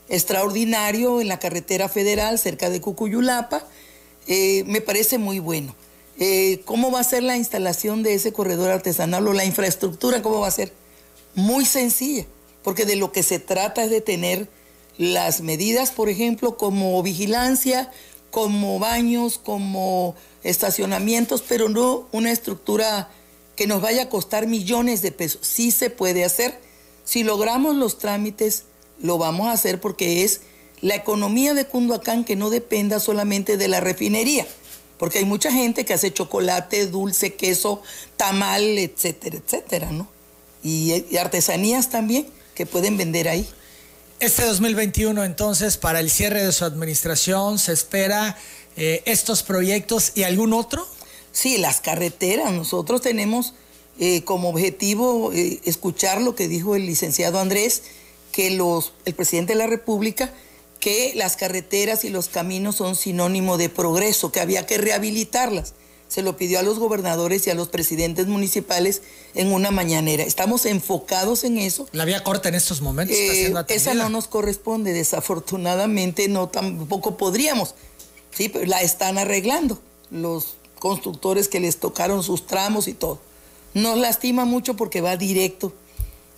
extraordinario 0.08 1.20
en 1.20 1.28
la 1.28 1.38
carretera 1.38 1.88
federal 1.88 2.38
cerca 2.38 2.70
de 2.70 2.80
Cucuyulapa, 2.80 3.64
eh, 4.26 4.64
me 4.66 4.80
parece 4.80 5.18
muy 5.18 5.38
bueno. 5.38 5.74
Eh, 6.18 6.62
¿Cómo 6.64 6.90
va 6.90 7.00
a 7.00 7.04
ser 7.04 7.22
la 7.22 7.36
instalación 7.36 8.02
de 8.02 8.14
ese 8.14 8.32
corredor 8.32 8.70
artesanal 8.70 9.28
o 9.28 9.32
la 9.32 9.44
infraestructura? 9.44 10.22
¿Cómo 10.22 10.40
va 10.40 10.48
a 10.48 10.52
ser? 10.52 10.72
Muy 11.34 11.66
sencilla, 11.66 12.24
porque 12.62 12.86
de 12.86 12.96
lo 12.96 13.12
que 13.12 13.22
se 13.22 13.38
trata 13.38 13.84
es 13.84 13.90
de 13.90 14.00
tener 14.00 14.48
las 14.96 15.42
medidas, 15.42 15.90
por 15.90 16.08
ejemplo, 16.08 16.56
como 16.56 17.02
vigilancia, 17.02 17.90
como 18.30 18.78
baños, 18.78 19.38
como 19.38 20.14
estacionamientos, 20.46 21.42
pero 21.46 21.68
no 21.68 22.08
una 22.12 22.30
estructura 22.30 23.10
que 23.56 23.66
nos 23.66 23.80
vaya 23.80 24.04
a 24.04 24.08
costar 24.08 24.46
millones 24.46 25.02
de 25.02 25.12
pesos. 25.12 25.40
Sí 25.42 25.70
se 25.70 25.90
puede 25.90 26.24
hacer. 26.24 26.58
Si 27.04 27.24
logramos 27.24 27.74
los 27.74 27.98
trámites, 27.98 28.64
lo 29.00 29.18
vamos 29.18 29.48
a 29.48 29.52
hacer 29.52 29.80
porque 29.80 30.24
es 30.24 30.42
la 30.80 30.94
economía 30.94 31.54
de 31.54 31.66
Cunduacán 31.66 32.24
que 32.24 32.36
no 32.36 32.50
dependa 32.50 33.00
solamente 33.00 33.56
de 33.56 33.68
la 33.68 33.80
refinería, 33.80 34.46
porque 34.98 35.18
hay 35.18 35.24
mucha 35.24 35.50
gente 35.50 35.84
que 35.84 35.94
hace 35.94 36.12
chocolate, 36.12 36.86
dulce, 36.86 37.34
queso, 37.34 37.82
tamal, 38.16 38.62
etcétera, 38.62 39.38
etcétera, 39.38 39.90
¿no? 39.90 40.08
Y, 40.62 41.04
y 41.10 41.16
artesanías 41.16 41.90
también 41.90 42.26
que 42.54 42.66
pueden 42.66 42.96
vender 42.96 43.28
ahí. 43.28 43.48
Este 44.20 44.44
2021, 44.44 45.24
entonces, 45.24 45.76
para 45.76 46.00
el 46.00 46.10
cierre 46.10 46.42
de 46.42 46.52
su 46.52 46.64
administración, 46.64 47.58
¿se 47.58 47.72
espera 47.72 48.36
eh, 48.76 49.02
estos 49.06 49.42
proyectos 49.42 50.12
y 50.14 50.22
algún 50.24 50.52
otro? 50.52 50.86
Sí, 51.32 51.58
las 51.58 51.80
carreteras. 51.80 52.52
Nosotros 52.52 53.00
tenemos 53.00 53.54
eh, 53.98 54.22
como 54.24 54.50
objetivo 54.50 55.32
eh, 55.32 55.60
escuchar 55.64 56.20
lo 56.20 56.34
que 56.34 56.48
dijo 56.48 56.76
el 56.76 56.86
licenciado 56.86 57.40
Andrés, 57.40 57.82
que 58.32 58.50
los, 58.50 58.92
el 59.04 59.14
presidente 59.14 59.54
de 59.54 59.58
la 59.58 59.66
República, 59.66 60.32
que 60.80 61.12
las 61.14 61.36
carreteras 61.36 62.04
y 62.04 62.10
los 62.10 62.28
caminos 62.28 62.76
son 62.76 62.96
sinónimo 62.96 63.58
de 63.58 63.68
progreso, 63.68 64.32
que 64.32 64.40
había 64.40 64.66
que 64.66 64.78
rehabilitarlas 64.78 65.74
se 66.08 66.22
lo 66.22 66.36
pidió 66.36 66.58
a 66.58 66.62
los 66.62 66.78
gobernadores 66.78 67.46
y 67.46 67.50
a 67.50 67.54
los 67.54 67.68
presidentes 67.68 68.26
municipales 68.26 69.02
en 69.34 69.52
una 69.52 69.70
mañanera. 69.70 70.22
Estamos 70.22 70.66
enfocados 70.66 71.44
en 71.44 71.58
eso. 71.58 71.88
La 71.92 72.04
vía 72.04 72.22
corta 72.22 72.48
en 72.48 72.54
estos 72.54 72.80
momentos 72.80 73.16
está 73.16 73.34
siendo 73.34 73.60
eh, 73.60 73.64
Esa 73.68 73.94
no 73.94 74.08
nos 74.08 74.28
corresponde, 74.28 74.92
desafortunadamente 74.92 76.28
no 76.28 76.48
tampoco 76.48 77.16
podríamos. 77.16 77.74
Sí, 78.36 78.48
pero 78.48 78.66
la 78.66 78.82
están 78.82 79.16
arreglando 79.16 79.80
los 80.10 80.56
constructores 80.78 81.48
que 81.48 81.60
les 81.60 81.78
tocaron 81.78 82.22
sus 82.22 82.46
tramos 82.46 82.86
y 82.86 82.92
todo. 82.92 83.18
Nos 83.72 83.96
lastima 83.98 84.44
mucho 84.44 84.76
porque 84.76 85.00
va 85.00 85.16
directo 85.16 85.72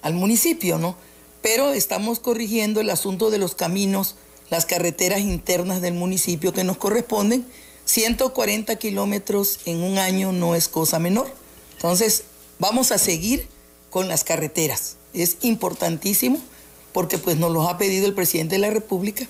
al 0.02 0.14
municipio, 0.14 0.78
¿no? 0.78 0.96
Pero 1.42 1.72
estamos 1.72 2.20
corrigiendo 2.20 2.80
el 2.80 2.90
asunto 2.90 3.30
de 3.30 3.38
los 3.38 3.54
caminos, 3.54 4.14
las 4.48 4.64
carreteras 4.64 5.20
internas 5.20 5.80
del 5.80 5.94
municipio 5.94 6.52
que 6.52 6.64
nos 6.64 6.78
corresponden 6.78 7.44
140 7.84 8.76
kilómetros 8.76 9.60
en 9.64 9.82
un 9.82 9.98
año 9.98 10.30
no 10.30 10.54
es 10.54 10.68
cosa 10.68 10.98
menor. 10.98 11.32
Entonces, 11.76 12.24
vamos 12.58 12.92
a 12.92 12.98
seguir 12.98 13.48
con 13.90 14.08
las 14.08 14.24
carreteras. 14.24 14.96
Es 15.14 15.38
importantísimo 15.40 16.38
porque 16.92 17.18
pues 17.18 17.38
nos 17.38 17.50
lo 17.50 17.68
ha 17.68 17.78
pedido 17.78 18.06
el 18.06 18.14
presidente 18.14 18.56
de 18.56 18.60
la 18.60 18.70
República 18.70 19.26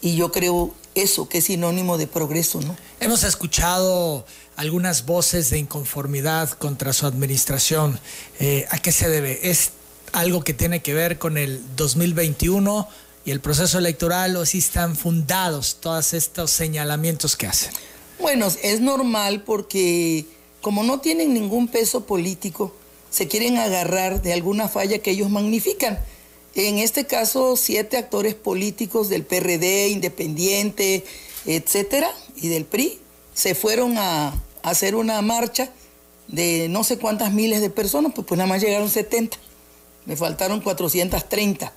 y 0.00 0.14
yo 0.14 0.30
creo 0.30 0.72
eso 0.96 1.28
que 1.28 1.38
es 1.38 1.44
sinónimo 1.44 1.98
de 1.98 2.06
progreso, 2.06 2.60
¿no? 2.60 2.76
Hemos 3.00 3.24
escuchado 3.24 4.24
algunas 4.56 5.06
voces 5.06 5.50
de 5.50 5.58
inconformidad 5.58 6.50
contra 6.50 6.92
su 6.92 7.06
administración. 7.06 8.00
Eh, 8.40 8.66
¿A 8.70 8.78
qué 8.78 8.92
se 8.92 9.08
debe? 9.08 9.50
¿Es 9.50 9.72
algo 10.12 10.42
que 10.42 10.54
tiene 10.54 10.80
que 10.80 10.94
ver 10.94 11.18
con 11.18 11.38
el 11.38 11.62
2021 11.76 12.88
y 13.24 13.30
el 13.30 13.40
proceso 13.40 13.78
electoral 13.78 14.36
o 14.36 14.46
si 14.46 14.58
están 14.58 14.96
fundados 14.96 15.76
todos 15.80 16.14
estos 16.14 16.50
señalamientos 16.50 17.36
que 17.36 17.46
hacen? 17.46 17.72
Bueno, 18.18 18.48
es 18.62 18.80
normal 18.80 19.42
porque 19.42 20.26
como 20.60 20.82
no 20.82 21.00
tienen 21.00 21.34
ningún 21.34 21.68
peso 21.68 22.06
político, 22.06 22.74
se 23.10 23.28
quieren 23.28 23.58
agarrar 23.58 24.22
de 24.22 24.32
alguna 24.32 24.68
falla 24.68 24.98
que 24.98 25.12
ellos 25.12 25.30
magnifican. 25.30 25.98
En 26.56 26.78
este 26.78 27.04
caso, 27.06 27.56
siete 27.56 27.98
actores 27.98 28.34
políticos 28.34 29.10
del 29.10 29.24
PRD, 29.24 29.88
Independiente, 29.88 31.04
etcétera, 31.44 32.10
y 32.34 32.48
del 32.48 32.64
PRI, 32.64 32.98
se 33.34 33.54
fueron 33.54 33.98
a, 33.98 34.34
hacer 34.62 34.96
una 34.96 35.20
marcha 35.22 35.70
de 36.28 36.68
no 36.68 36.82
sé 36.82 36.98
cuántas 36.98 37.32
miles 37.32 37.60
de 37.60 37.70
personas, 37.70 38.12
pues, 38.14 38.26
pues 38.26 38.38
nada 38.38 38.48
más 38.48 38.62
llegaron 38.62 38.88
70. 38.88 39.36
Me 40.06 40.16
faltaron 40.16 40.60
430. 40.60 41.72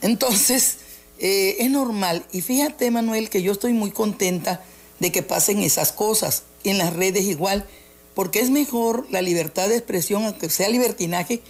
Entonces, 0.00 0.76
eh, 1.18 1.56
es 1.58 1.70
normal. 1.70 2.24
Y 2.32 2.40
fíjate, 2.40 2.90
Manuel, 2.92 3.28
que 3.28 3.42
yo 3.42 3.52
estoy 3.52 3.72
muy 3.72 3.90
contenta 3.90 4.64
de 5.00 5.10
que 5.12 5.22
pasen 5.22 5.58
esas 5.58 5.92
cosas. 5.92 6.44
En 6.62 6.78
las 6.78 6.94
redes 6.94 7.24
igual, 7.24 7.66
porque 8.14 8.40
es 8.40 8.50
mejor 8.50 9.06
la 9.10 9.20
libertad 9.20 9.68
de 9.68 9.76
expresión, 9.76 10.24
aunque 10.24 10.48
sea 10.48 10.68
libertinaje, 10.68 11.42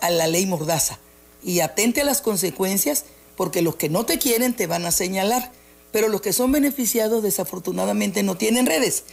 a 0.00 0.08
la 0.08 0.28
ley 0.28 0.46
mordaza. 0.46 0.98
Y 1.42 1.60
atente 1.60 2.02
a 2.02 2.04
las 2.04 2.20
consecuencias, 2.20 3.04
porque 3.36 3.62
los 3.62 3.76
que 3.76 3.88
no 3.88 4.06
te 4.06 4.18
quieren 4.18 4.54
te 4.54 4.66
van 4.66 4.86
a 4.86 4.92
señalar, 4.92 5.52
pero 5.90 6.08
los 6.08 6.20
que 6.20 6.32
son 6.32 6.52
beneficiados 6.52 7.22
desafortunadamente 7.22 8.22
no 8.22 8.36
tienen 8.36 8.66
redes. 8.66 9.04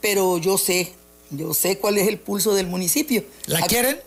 Pero 0.00 0.38
yo 0.38 0.58
sé, 0.58 0.92
yo 1.30 1.54
sé 1.54 1.78
cuál 1.78 1.98
es 1.98 2.08
el 2.08 2.18
pulso 2.18 2.54
del 2.54 2.66
municipio. 2.66 3.24
¿La 3.46 3.62
quieren? 3.62 3.98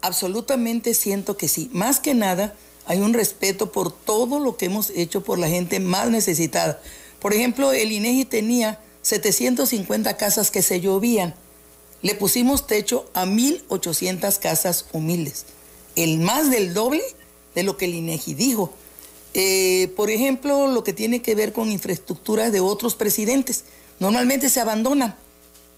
Absolutamente 0.00 0.94
siento 0.94 1.36
que 1.36 1.48
sí. 1.48 1.70
Más 1.72 2.00
que 2.00 2.14
nada, 2.14 2.54
hay 2.86 3.00
un 3.00 3.14
respeto 3.14 3.72
por 3.72 3.92
todo 3.92 4.38
lo 4.38 4.56
que 4.56 4.66
hemos 4.66 4.90
hecho 4.90 5.22
por 5.22 5.38
la 5.38 5.48
gente 5.48 5.80
más 5.80 6.10
necesitada. 6.10 6.80
Por 7.20 7.34
ejemplo, 7.34 7.72
el 7.72 7.92
INEGI 7.92 8.24
tenía 8.24 8.80
750 9.02 10.16
casas 10.16 10.50
que 10.50 10.62
se 10.62 10.80
llovían. 10.80 11.34
Le 12.02 12.14
pusimos 12.14 12.66
techo 12.66 13.10
a 13.14 13.24
1.800 13.24 14.38
casas 14.38 14.86
humildes. 14.92 15.46
El 15.96 16.18
más 16.18 16.50
del 16.50 16.74
doble 16.74 17.02
de 17.54 17.62
lo 17.62 17.76
que 17.76 17.86
el 17.86 17.94
INEGI 17.94 18.34
dijo. 18.34 18.72
Eh, 19.34 19.92
por 19.96 20.10
ejemplo, 20.10 20.68
lo 20.68 20.84
que 20.84 20.92
tiene 20.92 21.20
que 21.20 21.34
ver 21.34 21.52
con 21.52 21.72
infraestructuras 21.72 22.52
de 22.52 22.60
otros 22.60 22.94
presidentes. 22.94 23.64
Normalmente 23.98 24.48
se 24.48 24.60
abandonan 24.60 25.16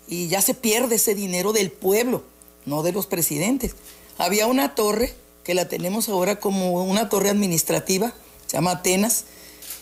y 0.08 0.28
ya 0.28 0.42
se 0.42 0.54
pierde 0.54 0.96
ese 0.96 1.14
dinero 1.14 1.52
del 1.52 1.70
pueblo, 1.70 2.22
no 2.66 2.82
de 2.82 2.92
los 2.92 3.06
presidentes. 3.06 3.74
Había 4.16 4.46
una 4.46 4.74
torre 4.74 5.14
que 5.44 5.54
la 5.54 5.68
tenemos 5.68 6.08
ahora 6.08 6.40
como 6.40 6.84
una 6.84 7.08
torre 7.08 7.30
administrativa, 7.30 8.12
se 8.46 8.56
llama 8.56 8.72
Atenas, 8.72 9.24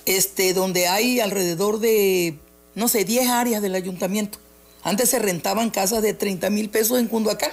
este, 0.05 0.55
donde 0.55 0.87
hay 0.88 1.21
alrededor 1.21 1.81
de, 1.81 2.38
no 2.75 2.88
sé, 2.88 3.05
10 3.05 3.28
áreas 3.28 3.62
del 3.62 3.75
ayuntamiento. 3.75 4.38
Antes 4.83 5.11
se 5.11 5.19
rentaban 5.19 5.71
casas 5.71 6.02
de 6.02 6.14
30 6.14 6.50
mil 6.50 6.71
pesos 6.71 6.99
en 6.99 7.09
Cunduacán. 7.09 7.50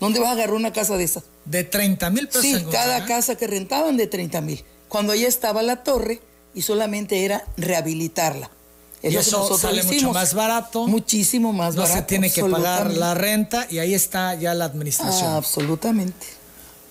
¿Dónde 0.00 0.20
vas 0.20 0.30
a 0.30 0.32
agarrar 0.32 0.54
una 0.54 0.72
casa 0.72 0.96
de 0.96 1.04
esas? 1.04 1.24
¿De 1.44 1.64
30 1.64 2.10
mil 2.10 2.26
pesos? 2.26 2.42
Sí, 2.42 2.64
cada 2.70 3.04
casa 3.06 3.36
que 3.36 3.46
rentaban 3.46 3.96
de 3.96 4.06
30 4.06 4.40
mil. 4.40 4.64
Cuando 4.88 5.12
ahí 5.12 5.24
estaba 5.24 5.62
la 5.62 5.82
torre 5.82 6.20
y 6.54 6.62
solamente 6.62 7.24
era 7.24 7.44
rehabilitarla. 7.56 8.50
y 9.02 9.14
eso 9.16 9.56
sale 9.58 9.82
mucho 9.82 10.12
más 10.12 10.34
barato. 10.34 10.86
Muchísimo 10.86 11.52
más 11.52 11.76
barato. 11.76 11.94
No 11.94 12.00
se 12.00 12.06
tiene 12.06 12.30
que 12.30 12.44
pagar 12.44 12.92
la 12.92 13.14
renta 13.14 13.66
y 13.70 13.78
ahí 13.78 13.94
está 13.94 14.34
ya 14.34 14.54
la 14.54 14.64
administración. 14.66 15.30
Ah, 15.32 15.36
absolutamente. 15.36 16.26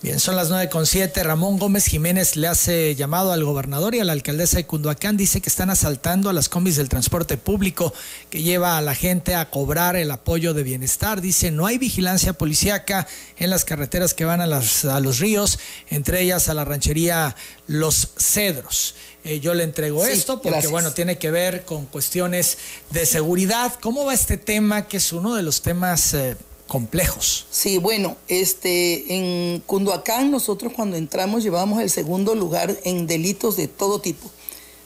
Bien, 0.03 0.19
son 0.19 0.35
las 0.35 0.49
nueve 0.49 0.67
con 0.67 0.85
siete. 0.85 1.23
Ramón 1.23 1.57
Gómez 1.57 1.85
Jiménez 1.85 2.35
le 2.35 2.49
hace 2.49 2.93
llamado 2.93 3.31
al 3.31 3.45
gobernador 3.45 3.95
y 3.95 4.01
a 4.01 4.03
la 4.03 4.11
alcaldesa 4.11 4.57
de 4.57 4.65
Cunduacán. 4.65 5.15
Dice 5.15 5.39
que 5.39 5.47
están 5.47 5.69
asaltando 5.69 6.29
a 6.29 6.33
las 6.33 6.49
combis 6.49 6.75
del 6.75 6.89
transporte 6.89 7.37
público 7.37 7.93
que 8.29 8.43
lleva 8.43 8.77
a 8.77 8.81
la 8.81 8.95
gente 8.95 9.33
a 9.33 9.49
cobrar 9.49 9.95
el 9.95 10.11
apoyo 10.11 10.53
de 10.53 10.63
bienestar. 10.63 11.21
Dice 11.21 11.51
no 11.51 11.67
hay 11.67 11.77
vigilancia 11.77 12.33
policíaca 12.33 13.07
en 13.37 13.49
las 13.49 13.63
carreteras 13.63 14.13
que 14.13 14.25
van 14.25 14.41
a, 14.41 14.45
las, 14.45 14.83
a 14.83 14.99
los 14.99 15.19
ríos, 15.19 15.57
entre 15.89 16.19
ellas 16.19 16.49
a 16.49 16.53
la 16.53 16.65
ranchería 16.65 17.37
Los 17.67 18.09
Cedros. 18.17 18.95
eh, 19.23 19.39
yo 19.39 19.53
le 19.53 19.63
entrego 19.63 20.05
esto, 20.05 20.41
porque 20.41 20.67
bueno, 20.67 20.91
tiene 20.91 21.17
que 21.17 21.31
ver 21.31 21.63
con 21.63 21.85
cuestiones 21.85 22.57
de 22.89 23.05
seguridad. 23.05 23.73
¿Cómo 23.79 24.03
va 24.03 24.13
este 24.13 24.35
tema, 24.35 24.85
que 24.85 24.97
es 24.97 25.13
uno 25.13 25.35
de 25.35 25.43
los 25.43 25.61
temas 25.61 26.13
eh, 26.13 26.35
complejos? 26.73 27.45
Sí, 27.51 27.77
bueno, 27.77 28.17
este, 28.27 29.15
en 29.15 29.59
Cunduacán 29.59 30.31
nosotros 30.31 30.73
cuando 30.73 30.97
entramos 30.97 31.43
llevamos 31.43 31.79
el 31.79 31.91
segundo 31.91 32.33
lugar 32.33 32.75
en 32.83 33.05
delitos 33.05 33.55
de 33.57 33.67
todo 33.67 34.01
tipo. 34.01 34.31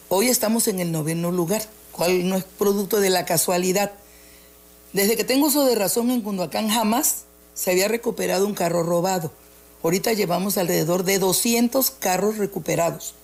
Hoy 0.09 0.27
estamos 0.27 0.67
en 0.67 0.81
el 0.81 0.91
noveno 0.91 1.31
lugar, 1.31 1.61
cual 1.93 2.27
no 2.27 2.35
es 2.35 2.43
producto 2.43 2.99
de 2.99 3.09
la 3.09 3.23
casualidad. 3.23 3.93
Desde 4.91 5.15
que 5.15 5.23
tengo 5.23 5.47
uso 5.47 5.63
de 5.63 5.75
razón 5.75 6.11
en 6.11 6.19
Cunduacán 6.19 6.67
jamás 6.67 7.23
se 7.53 7.71
había 7.71 7.87
recuperado 7.87 8.45
un 8.45 8.53
carro 8.53 8.83
robado. 8.83 9.31
Ahorita 9.81 10.11
llevamos 10.11 10.57
alrededor 10.57 11.05
de 11.05 11.19
200 11.19 11.89
carros 11.91 12.37
recuperados. 12.37 13.15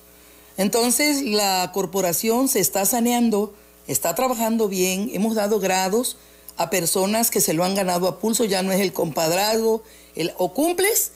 Entonces 0.55 1.22
la 1.22 1.70
corporación 1.74 2.48
se 2.48 2.62
está 2.62 2.86
saneando, 2.86 3.53
está 3.88 4.15
trabajando 4.15 4.70
bien, 4.70 5.12
hemos 5.12 5.36
dado 5.36 5.60
grados 5.60 6.15
a 6.57 6.69
personas 6.69 7.31
que 7.31 7.41
se 7.41 7.53
lo 7.53 7.63
han 7.63 7.75
ganado 7.75 8.07
a 8.07 8.19
pulso, 8.19 8.45
ya 8.45 8.62
no 8.63 8.72
es 8.72 8.81
el 8.81 8.93
compadrazgo, 8.93 9.83
el, 10.15 10.33
o 10.38 10.53
cumples 10.53 11.12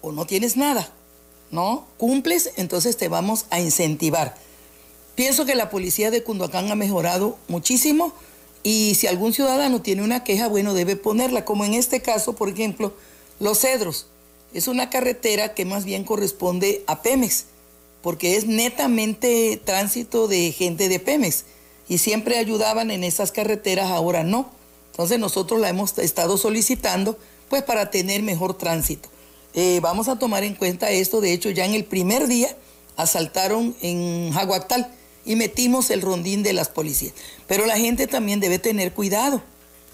o 0.00 0.12
no 0.12 0.26
tienes 0.26 0.56
nada, 0.56 0.92
¿no? 1.50 1.86
Cumples, 1.96 2.52
entonces 2.56 2.96
te 2.96 3.08
vamos 3.08 3.46
a 3.50 3.60
incentivar. 3.60 4.36
Pienso 5.14 5.44
que 5.44 5.56
la 5.56 5.70
policía 5.70 6.10
de 6.10 6.22
Cunduacán 6.22 6.70
ha 6.70 6.76
mejorado 6.76 7.36
muchísimo 7.48 8.12
y 8.62 8.94
si 8.94 9.06
algún 9.06 9.32
ciudadano 9.32 9.82
tiene 9.82 10.02
una 10.02 10.22
queja, 10.22 10.46
bueno, 10.48 10.74
debe 10.74 10.96
ponerla, 10.96 11.44
como 11.44 11.64
en 11.64 11.74
este 11.74 12.02
caso, 12.02 12.34
por 12.34 12.48
ejemplo, 12.48 12.94
Los 13.40 13.60
Cedros. 13.60 14.06
Es 14.54 14.68
una 14.68 14.90
carretera 14.90 15.54
que 15.54 15.64
más 15.64 15.84
bien 15.84 16.04
corresponde 16.04 16.84
a 16.86 17.02
Pemex 17.02 17.46
porque 18.02 18.36
es 18.36 18.46
netamente 18.46 19.60
tránsito 19.64 20.28
de 20.28 20.52
gente 20.52 20.88
de 20.88 21.00
Pemex 21.00 21.44
y 21.88 21.98
siempre 21.98 22.38
ayudaban 22.38 22.90
en 22.90 23.04
esas 23.04 23.32
carreteras, 23.32 23.90
ahora 23.90 24.22
no. 24.22 24.50
Entonces 24.98 25.20
nosotros 25.20 25.60
la 25.60 25.68
hemos 25.68 25.96
estado 25.98 26.36
solicitando 26.38 27.16
pues 27.48 27.62
para 27.62 27.88
tener 27.88 28.24
mejor 28.24 28.54
tránsito. 28.58 29.08
Eh, 29.54 29.78
vamos 29.80 30.08
a 30.08 30.18
tomar 30.18 30.42
en 30.42 30.56
cuenta 30.56 30.90
esto, 30.90 31.20
de 31.20 31.32
hecho 31.32 31.50
ya 31.50 31.64
en 31.64 31.74
el 31.74 31.84
primer 31.84 32.26
día 32.26 32.56
asaltaron 32.96 33.76
en 33.80 34.32
Jaguactal 34.32 34.92
y 35.24 35.36
metimos 35.36 35.90
el 35.90 36.02
rondín 36.02 36.42
de 36.42 36.52
las 36.52 36.68
policías. 36.68 37.14
Pero 37.46 37.64
la 37.64 37.78
gente 37.78 38.08
también 38.08 38.40
debe 38.40 38.58
tener 38.58 38.92
cuidado, 38.92 39.40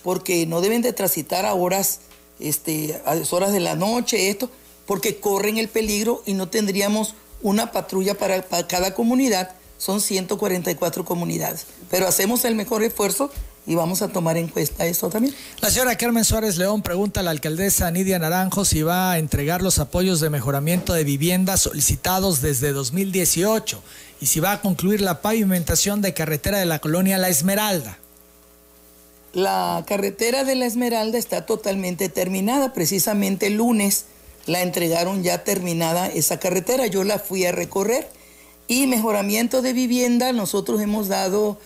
porque 0.02 0.46
no 0.46 0.62
deben 0.62 0.80
de 0.80 0.94
transitar 0.94 1.44
a 1.44 1.52
horas, 1.52 2.00
este, 2.40 2.98
a 3.04 3.14
horas 3.30 3.52
de 3.52 3.60
la 3.60 3.76
noche, 3.76 4.30
esto, 4.30 4.48
porque 4.86 5.16
corren 5.16 5.58
el 5.58 5.68
peligro 5.68 6.22
y 6.24 6.32
no 6.32 6.48
tendríamos 6.48 7.14
una 7.42 7.72
patrulla 7.72 8.14
para, 8.14 8.42
cada 8.66 8.94
comunidad, 8.94 9.54
son 9.76 10.00
144 10.00 11.04
comunidades. 11.04 11.66
Pero 11.90 12.08
hacemos 12.08 12.46
el 12.46 12.54
mejor 12.54 12.82
esfuerzo 12.82 13.30
y 13.66 13.74
vamos 13.74 14.02
a 14.02 14.08
tomar 14.08 14.36
en 14.36 14.48
cuenta 14.48 14.86
eso 14.86 15.08
también. 15.08 15.34
La 15.60 15.70
señora 15.70 15.96
Carmen 15.96 16.24
Suárez 16.24 16.58
León 16.58 16.82
pregunta 16.82 17.20
a 17.20 17.22
la 17.22 17.30
alcaldesa 17.30 17.90
Nidia 17.90 18.18
Naranjo 18.18 18.64
si 18.64 18.82
va 18.82 19.12
a 19.12 19.18
entregar 19.18 19.62
los 19.62 19.78
apoyos 19.78 20.20
de 20.20 20.30
mejoramiento 20.30 20.92
de 20.92 21.04
viviendas 21.04 21.62
solicitados 21.62 22.40
desde 22.42 22.72
2018 22.72 23.82
y 24.20 24.26
si 24.26 24.40
va 24.40 24.52
a 24.52 24.60
concluir 24.60 25.00
la 25.00 25.22
pavimentación 25.22 26.02
de 26.02 26.14
carretera 26.14 26.58
de 26.58 26.66
la 26.66 26.78
colonia 26.78 27.18
La 27.18 27.28
Esmeralda. 27.28 27.98
La 29.32 29.84
carretera 29.86 30.44
de 30.44 30.54
La 30.54 30.66
Esmeralda 30.66 31.18
está 31.18 31.44
totalmente 31.44 32.08
terminada. 32.08 32.72
Precisamente 32.72 33.48
el 33.48 33.54
lunes 33.54 34.04
la 34.46 34.62
entregaron 34.62 35.24
ya 35.24 35.42
terminada 35.42 36.06
esa 36.06 36.38
carretera. 36.38 36.86
Yo 36.86 37.02
la 37.02 37.18
fui 37.18 37.44
a 37.44 37.52
recorrer. 37.52 38.08
Y 38.68 38.86
mejoramiento 38.86 39.60
de 39.60 39.72
vivienda, 39.72 40.32
nosotros 40.32 40.80
hemos 40.80 41.08
dado 41.08 41.58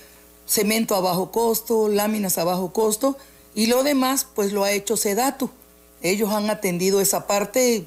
cemento 0.48 0.96
a 0.96 1.00
bajo 1.00 1.30
costo, 1.30 1.88
láminas 1.88 2.38
a 2.38 2.44
bajo 2.44 2.72
costo 2.72 3.16
y 3.54 3.66
lo 3.66 3.82
demás 3.82 4.26
pues 4.34 4.52
lo 4.52 4.64
ha 4.64 4.72
hecho 4.72 4.96
Sedatu. 4.96 5.50
Ellos 6.02 6.30
han 6.30 6.48
atendido 6.48 7.00
esa 7.00 7.26
parte, 7.26 7.86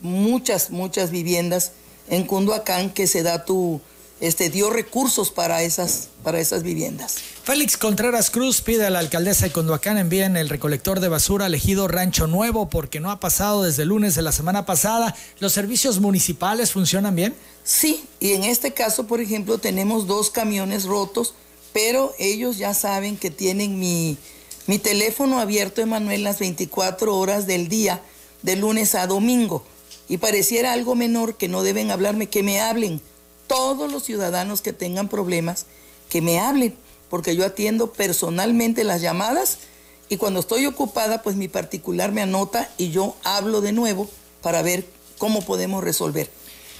muchas, 0.00 0.70
muchas 0.70 1.10
viviendas 1.10 1.72
en 2.08 2.26
Cunduacán 2.26 2.90
que 2.90 3.06
Sedatu 3.06 3.80
este, 4.20 4.50
dio 4.50 4.70
recursos 4.70 5.30
para 5.30 5.62
esas, 5.62 6.08
para 6.22 6.40
esas 6.40 6.62
viviendas. 6.62 7.16
Félix 7.42 7.76
Contreras 7.76 8.30
Cruz 8.30 8.60
pide 8.60 8.86
a 8.86 8.90
la 8.90 8.98
alcaldesa 8.98 9.46
de 9.46 9.52
Conduacán 9.52 9.98
envíen 9.98 10.36
el 10.36 10.48
recolector 10.48 11.00
de 11.00 11.08
basura 11.08 11.46
elegido 11.46 11.88
Rancho 11.88 12.26
Nuevo 12.26 12.68
porque 12.68 13.00
no 13.00 13.10
ha 13.10 13.18
pasado 13.18 13.62
desde 13.62 13.82
el 13.82 13.88
lunes 13.88 14.14
de 14.14 14.22
la 14.22 14.32
semana 14.32 14.66
pasada. 14.66 15.16
¿Los 15.38 15.52
servicios 15.52 16.00
municipales 16.00 16.72
funcionan 16.72 17.16
bien? 17.16 17.34
Sí, 17.64 18.04
y 18.20 18.32
en 18.32 18.44
este 18.44 18.72
caso, 18.72 19.06
por 19.06 19.20
ejemplo, 19.20 19.58
tenemos 19.58 20.06
dos 20.06 20.30
camiones 20.30 20.84
rotos, 20.84 21.34
pero 21.72 22.14
ellos 22.18 22.58
ya 22.58 22.74
saben 22.74 23.16
que 23.16 23.30
tienen 23.30 23.78
mi, 23.78 24.16
mi 24.66 24.78
teléfono 24.78 25.40
abierto, 25.40 25.80
Emanuel, 25.80 26.24
las 26.24 26.38
24 26.38 27.16
horas 27.16 27.46
del 27.46 27.68
día, 27.68 28.02
de 28.42 28.56
lunes 28.56 28.94
a 28.94 29.06
domingo. 29.06 29.64
Y 30.08 30.18
pareciera 30.18 30.72
algo 30.72 30.94
menor 30.94 31.36
que 31.36 31.48
no 31.48 31.62
deben 31.62 31.90
hablarme, 31.90 32.28
que 32.28 32.42
me 32.42 32.60
hablen 32.60 33.00
todos 33.46 33.90
los 33.90 34.04
ciudadanos 34.04 34.60
que 34.60 34.72
tengan 34.72 35.08
problemas, 35.08 35.66
que 36.08 36.20
me 36.20 36.40
hablen 36.40 36.76
porque 37.10 37.34
yo 37.36 37.44
atiendo 37.44 37.92
personalmente 37.92 38.84
las 38.84 39.02
llamadas 39.02 39.58
y 40.08 40.16
cuando 40.16 40.40
estoy 40.40 40.64
ocupada, 40.66 41.22
pues 41.22 41.36
mi 41.36 41.48
particular 41.48 42.12
me 42.12 42.22
anota 42.22 42.70
y 42.78 42.90
yo 42.90 43.16
hablo 43.24 43.60
de 43.60 43.72
nuevo 43.72 44.08
para 44.40 44.62
ver 44.62 44.86
cómo 45.18 45.44
podemos 45.44 45.84
resolver. 45.84 46.30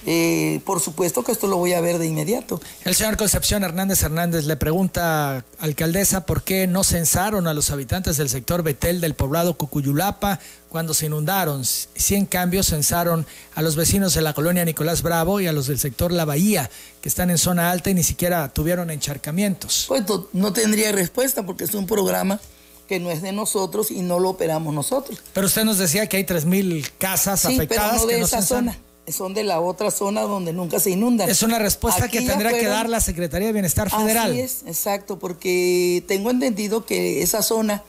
Eh, 0.05 0.61
por 0.65 0.79
supuesto 0.79 1.23
que 1.23 1.31
esto 1.31 1.47
lo 1.47 1.57
voy 1.57 1.73
a 1.73 1.81
ver 1.81 1.99
de 1.99 2.07
inmediato. 2.07 2.59
El 2.83 2.95
señor 2.95 3.17
Concepción 3.17 3.63
Hernández 3.63 4.01
Hernández 4.01 4.45
le 4.45 4.55
pregunta, 4.55 5.45
alcaldesa, 5.59 6.25
¿por 6.25 6.43
qué 6.43 6.67
no 6.67 6.83
censaron 6.83 7.47
a 7.47 7.53
los 7.53 7.69
habitantes 7.69 8.17
del 8.17 8.29
sector 8.29 8.63
Betel 8.63 9.01
del 9.01 9.13
poblado 9.13 9.57
Cucuyulapa 9.57 10.39
cuando 10.69 10.93
se 10.93 11.05
inundaron? 11.05 11.63
Si 11.65 12.15
en 12.15 12.25
cambio 12.25 12.63
censaron 12.63 13.25
a 13.55 13.61
los 13.61 13.75
vecinos 13.75 14.13
de 14.13 14.21
la 14.21 14.33
colonia 14.33 14.65
Nicolás 14.65 15.03
Bravo 15.03 15.39
y 15.39 15.47
a 15.47 15.51
los 15.51 15.67
del 15.67 15.79
sector 15.79 16.11
La 16.11 16.25
Bahía, 16.25 16.69
que 17.01 17.09
están 17.09 17.29
en 17.29 17.37
zona 17.37 17.71
alta 17.71 17.89
y 17.89 17.93
ni 17.93 18.03
siquiera 18.03 18.51
tuvieron 18.51 18.89
encharcamientos. 18.89 19.85
Pues 19.87 20.03
no 20.33 20.53
tendría 20.53 20.91
respuesta 20.91 21.45
porque 21.45 21.65
es 21.65 21.73
un 21.75 21.85
programa 21.85 22.39
que 22.87 22.99
no 22.99 23.11
es 23.11 23.21
de 23.21 23.31
nosotros 23.31 23.91
y 23.91 24.01
no 24.01 24.19
lo 24.19 24.31
operamos 24.31 24.73
nosotros. 24.73 25.19
Pero 25.33 25.47
usted 25.47 25.63
nos 25.63 25.77
decía 25.77 26.07
que 26.07 26.17
hay 26.17 26.25
3.000 26.25 26.89
casas 26.97 27.45
afectadas. 27.45 27.91
Pero 27.91 28.01
no 28.01 28.07
de 28.07 28.19
esa 28.19 28.41
zona 28.41 28.77
son 29.07 29.33
de 29.33 29.43
la 29.43 29.59
otra 29.59 29.91
zona 29.91 30.21
donde 30.21 30.53
nunca 30.53 30.79
se 30.79 30.91
inundan. 30.91 31.29
Es 31.29 31.43
una 31.43 31.59
respuesta 31.59 32.07
que 32.07 32.21
tendrá 32.21 32.51
que 32.51 32.65
dar 32.65 32.89
la 32.89 33.01
Secretaría 33.01 33.47
de 33.47 33.53
Bienestar 33.53 33.89
Federal. 33.89 34.31
Así 34.31 34.41
es, 34.41 34.63
exacto, 34.65 35.19
porque 35.19 36.03
tengo 36.07 36.29
entendido 36.29 36.85
que 36.85 37.21
esa 37.21 37.41
zona 37.41 37.83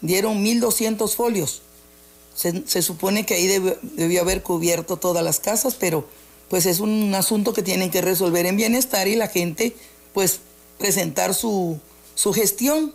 dieron 0.00 0.44
1.200 0.44 1.14
folios. 1.14 1.62
Se, 2.34 2.82
supone 2.82 3.24
que 3.24 3.34
ahí 3.34 3.46
debió 3.82 4.20
haber 4.20 4.42
cubierto 4.42 4.96
todas 4.96 5.22
las 5.22 5.38
casas, 5.38 5.76
pero 5.78 6.06
pues 6.48 6.66
es 6.66 6.80
un 6.80 7.14
asunto 7.14 7.52
que 7.52 7.62
tienen 7.62 7.90
que 7.90 8.00
resolver 8.00 8.44
en 8.46 8.56
bienestar 8.56 9.06
y 9.06 9.14
la 9.14 9.28
gente 9.28 9.76
pues 10.12 10.40
presentar 10.78 11.34
su, 11.34 11.78
su 12.16 12.32
gestión, 12.32 12.92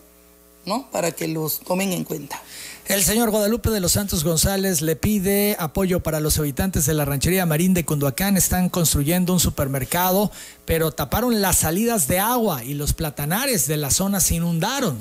¿no? 0.66 0.90
Para 0.92 1.12
que 1.12 1.28
los 1.28 1.60
tomen 1.60 1.94
en 1.94 2.04
cuenta. 2.04 2.42
El 2.90 3.04
señor 3.04 3.30
Guadalupe 3.30 3.70
de 3.70 3.80
los 3.80 3.92
Santos 3.92 4.24
González 4.24 4.82
le 4.82 4.96
pide 4.96 5.56
apoyo 5.60 6.02
para 6.02 6.20
los 6.20 6.40
habitantes 6.40 6.88
de 6.88 6.96
la 6.96 7.06
ranchería 7.06 7.46
Marín 7.46 7.76
de 7.76 7.86
Cunduacán. 7.86 8.36
Están 8.36 8.68
construyendo 8.70 9.32
un 9.32 9.40
supermercado, 9.40 10.32
pero 10.66 10.92
taparon 10.92 11.40
las 11.40 11.58
salidas 11.58 12.08
de 12.08 12.18
agua 12.18 12.64
y 12.64 12.74
los 12.74 12.94
platanares 12.94 13.68
de 13.68 13.78
la 13.78 13.92
zona 13.92 14.20
se 14.20 14.36
inundaron. 14.36 14.98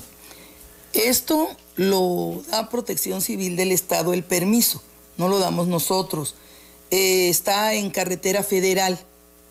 Esto 0.92 1.49
lo 1.77 2.42
da 2.51 2.68
Protección 2.68 3.23
Civil 3.23 3.57
del 3.57 3.73
Estado 3.73 4.12
el 4.12 4.23
permiso, 4.23 4.83
no 5.16 5.29
lo 5.29 5.38
damos 5.38 5.66
nosotros. 5.66 6.35
Eh, 6.90 7.31
está 7.31 7.73
en 7.73 7.90
carretera 7.90 8.42
federal. 8.42 8.99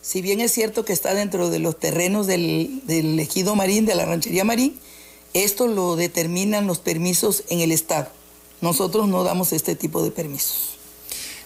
Si 0.03 0.21
bien 0.21 0.41
es 0.41 0.51
cierto 0.51 0.85
que 0.85 0.93
está 0.93 1.15
dentro 1.15 1.49
de 1.49 1.57
los 1.57 1.79
terrenos 1.79 2.27
del, 2.27 2.81
del 2.85 3.19
ejido 3.19 3.55
marín, 3.55 3.87
de 3.87 3.95
la 3.95 4.05
ranchería 4.05 4.43
marín, 4.43 4.79
esto 5.43 5.67
lo 5.67 5.95
determinan 5.95 6.67
los 6.67 6.79
permisos 6.79 7.43
en 7.49 7.59
el 7.59 7.71
Estado. 7.71 8.09
Nosotros 8.61 9.07
no 9.07 9.23
damos 9.23 9.53
este 9.53 9.75
tipo 9.75 10.03
de 10.03 10.11
permisos. 10.11 10.77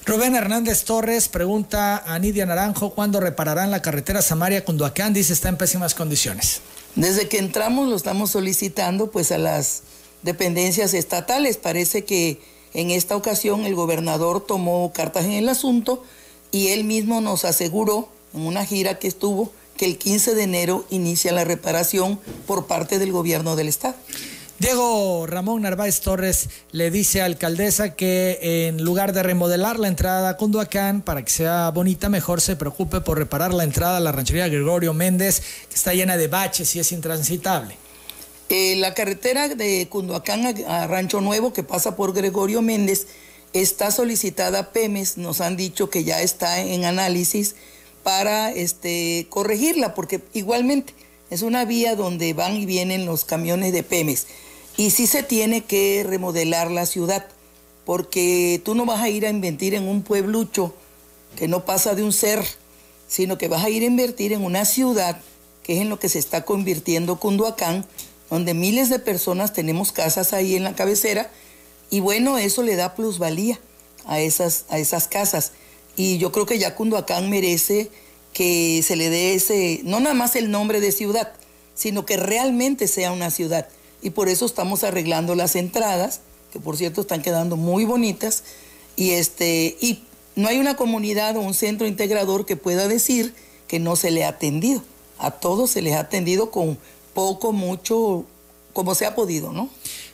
Rubén 0.05 0.35
Hernández 0.35 0.83
Torres 0.83 1.27
pregunta 1.29 2.03
a 2.05 2.17
Nidia 2.17 2.45
Naranjo 2.45 2.89
cuándo 2.91 3.19
repararán 3.19 3.69
la 3.69 3.81
carretera 3.81 4.21
Samaria-Cunduacán. 4.21 5.13
Dice 5.13 5.33
está 5.33 5.49
en 5.49 5.57
pésimas 5.57 5.93
condiciones. 5.93 6.61
Desde 6.95 7.27
que 7.27 7.37
entramos 7.37 7.87
lo 7.87 7.95
estamos 7.95 8.31
solicitando 8.31 9.11
pues 9.11 9.31
a 9.31 9.37
las 9.37 9.83
dependencias 10.23 10.93
estatales. 10.93 11.57
Parece 11.57 12.03
que 12.03 12.41
en 12.73 12.89
esta 12.89 13.15
ocasión 13.15 13.65
el 13.65 13.75
gobernador 13.75 14.45
tomó 14.45 14.91
cartas 14.91 15.25
en 15.25 15.33
el 15.33 15.49
asunto 15.49 16.03
y 16.51 16.69
él 16.69 16.83
mismo 16.83 17.21
nos 17.21 17.45
aseguró 17.45 18.09
en 18.33 18.41
una 18.41 18.65
gira 18.65 18.97
que 18.97 19.07
estuvo 19.07 19.51
que 19.81 19.87
el 19.87 19.97
15 19.97 20.35
de 20.35 20.43
enero 20.43 20.85
inicia 20.91 21.31
la 21.31 21.43
reparación 21.43 22.19
por 22.45 22.67
parte 22.67 22.99
del 22.99 23.11
gobierno 23.11 23.55
del 23.55 23.67
estado. 23.67 23.95
Diego 24.59 25.25
Ramón 25.25 25.63
Narváez 25.63 26.01
Torres 26.01 26.49
le 26.71 26.91
dice 26.91 27.19
a 27.19 27.25
alcaldesa 27.25 27.95
que 27.95 28.67
en 28.67 28.83
lugar 28.83 29.11
de 29.11 29.23
remodelar 29.23 29.79
la 29.79 29.87
entrada 29.87 30.29
a 30.29 30.37
Cunduacán 30.37 31.01
para 31.01 31.25
que 31.25 31.31
sea 31.31 31.71
bonita, 31.71 32.09
mejor 32.09 32.41
se 32.41 32.55
preocupe 32.55 33.01
por 33.01 33.17
reparar 33.17 33.55
la 33.55 33.63
entrada 33.63 33.97
a 33.97 33.99
la 33.99 34.11
ranchería 34.11 34.47
Gregorio 34.49 34.93
Méndez, 34.93 35.41
que 35.67 35.73
está 35.73 35.95
llena 35.95 36.15
de 36.15 36.27
baches 36.27 36.75
y 36.75 36.79
es 36.79 36.91
intransitable. 36.91 37.75
Eh, 38.49 38.75
la 38.75 38.93
carretera 38.93 39.47
de 39.49 39.87
Cunduacán 39.89 40.45
a, 40.67 40.85
Rancho 40.85 41.21
Nuevo, 41.21 41.53
que 41.53 41.63
pasa 41.63 41.95
por 41.95 42.13
Gregorio 42.13 42.61
Méndez, 42.61 43.07
está 43.51 43.89
solicitada 43.89 44.59
a 44.59 44.71
PEMES, 44.73 45.17
nos 45.17 45.41
han 45.41 45.57
dicho 45.57 45.89
que 45.89 46.03
ya 46.03 46.21
está 46.21 46.59
en 46.59 46.85
análisis 46.85 47.55
para 48.03 48.51
este, 48.51 49.27
corregirla, 49.29 49.93
porque 49.93 50.21
igualmente 50.33 50.93
es 51.29 51.41
una 51.41 51.65
vía 51.65 51.95
donde 51.95 52.33
van 52.33 52.55
y 52.55 52.65
vienen 52.65 53.05
los 53.05 53.25
camiones 53.25 53.73
de 53.73 53.83
PEMES. 53.83 54.27
Y 54.77 54.91
sí 54.91 55.07
se 55.07 55.23
tiene 55.23 55.63
que 55.63 56.03
remodelar 56.07 56.71
la 56.71 56.85
ciudad, 56.85 57.27
porque 57.85 58.61
tú 58.63 58.75
no 58.75 58.85
vas 58.85 59.01
a 59.01 59.09
ir 59.09 59.25
a 59.25 59.29
invertir 59.29 59.73
en 59.73 59.87
un 59.87 60.01
pueblucho 60.01 60.73
que 61.35 61.47
no 61.47 61.65
pasa 61.65 61.95
de 61.95 62.03
un 62.03 62.13
ser, 62.13 62.43
sino 63.07 63.37
que 63.37 63.47
vas 63.47 63.63
a 63.63 63.69
ir 63.69 63.83
a 63.83 63.87
invertir 63.87 64.33
en 64.33 64.43
una 64.43 64.65
ciudad 64.65 65.21
que 65.63 65.73
es 65.73 65.81
en 65.81 65.89
lo 65.89 65.99
que 65.99 66.09
se 66.09 66.19
está 66.19 66.43
convirtiendo 66.43 67.19
Cunduacán, 67.19 67.85
donde 68.29 68.53
miles 68.53 68.89
de 68.89 68.99
personas 68.99 69.53
tenemos 69.53 69.91
casas 69.91 70.33
ahí 70.33 70.55
en 70.55 70.63
la 70.63 70.75
cabecera, 70.75 71.29
y 71.89 71.99
bueno, 71.99 72.37
eso 72.37 72.63
le 72.63 72.75
da 72.75 72.95
plusvalía 72.95 73.59
a 74.05 74.19
esas, 74.21 74.65
a 74.69 74.79
esas 74.79 75.07
casas. 75.07 75.51
Y 75.95 76.17
yo 76.17 76.31
creo 76.31 76.45
que 76.45 76.59
ya 76.59 76.75
Cunduacán 76.75 77.29
merece 77.29 77.89
que 78.33 78.81
se 78.83 78.95
le 78.95 79.09
dé 79.09 79.33
ese, 79.33 79.81
no 79.83 79.99
nada 79.99 80.15
más 80.15 80.35
el 80.35 80.51
nombre 80.51 80.79
de 80.79 80.91
ciudad, 80.91 81.33
sino 81.75 82.05
que 82.05 82.17
realmente 82.17 82.87
sea 82.87 83.11
una 83.11 83.29
ciudad 83.29 83.67
y 84.01 84.11
por 84.11 84.29
eso 84.29 84.45
estamos 84.45 84.83
arreglando 84.83 85.35
las 85.35 85.55
entradas, 85.55 86.21
que 86.51 86.59
por 86.59 86.77
cierto 86.77 87.01
están 87.01 87.21
quedando 87.21 87.55
muy 87.55 87.85
bonitas, 87.85 88.43
y, 88.95 89.11
este, 89.11 89.77
y 89.79 90.03
no 90.35 90.47
hay 90.49 90.59
una 90.59 90.75
comunidad 90.75 91.37
o 91.37 91.41
un 91.41 91.53
centro 91.53 91.87
integrador 91.87 92.45
que 92.45 92.55
pueda 92.55 92.87
decir 92.87 93.33
que 93.67 93.79
no 93.79 93.95
se 93.95 94.11
le 94.11 94.25
ha 94.25 94.29
atendido. 94.29 94.83
A 95.17 95.31
todos 95.31 95.71
se 95.71 95.81
les 95.81 95.93
ha 95.93 96.01
atendido 96.01 96.51
con 96.51 96.77
poco, 97.13 97.51
mucho, 97.51 98.25
como 98.73 98.95
se 98.95 99.05
ha 99.05 99.15
podido, 99.15 99.53
¿no? 99.53 99.69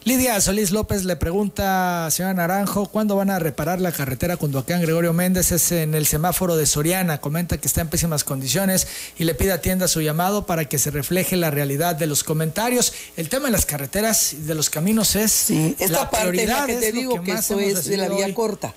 Lidia 0.08 0.40
Solís 0.40 0.72
López 0.72 1.04
le 1.04 1.18
pregunta 1.18 2.06
a 2.06 2.12
señora 2.12 2.34
Naranjo 2.34 2.86
cuándo 2.86 3.18
van 3.18 3.30
a 3.30 3.40
reparar 3.40 3.82
la 3.82 3.92
carretera 3.92 4.38
Cunduacán 4.38 4.82
Gregorio 4.82 5.12
Méndez 5.12 5.52
es 5.52 5.70
en 5.74 5.94
el 5.96 6.06
semáforo 6.06 6.56
de 6.56 6.66
Soriana. 6.66 7.20
Comenta 7.20 7.58
que 7.58 7.68
está 7.68 7.82
en 7.82 7.90
pésimas 7.90 8.24
condiciones 8.24 8.88
y 9.18 9.26
le 9.26 9.36
pide 9.36 9.52
atienda 9.52 9.90
su 9.90 10.00
llamado 10.00 10.46
para 10.46 10.64
que 10.64 10.80
se 10.80 10.92
refleje 10.92 11.36
la 11.36 11.52
realidad 11.52 11.98
de 11.98 12.08
los 12.08 12.24
comentarios. 12.24 12.94
El 13.18 13.28
tema 13.28 13.48
de 13.48 13.52
las 13.52 13.66
carreteras 13.66 14.32
y 14.32 14.38
de 14.38 14.56
los 14.56 14.70
caminos 14.70 15.18
es 15.18 15.30
sí, 15.30 15.76
esta 15.78 16.04
la 16.04 16.10
parte 16.10 16.30
prioridad. 16.30 16.68
que 16.68 16.76
te 16.76 16.94
digo 16.94 17.22
que, 17.22 17.34
eso 17.34 17.60
es 17.60 17.84
de 17.84 17.98
la 17.98 18.08
vía 18.08 18.34
corta. 18.34 18.74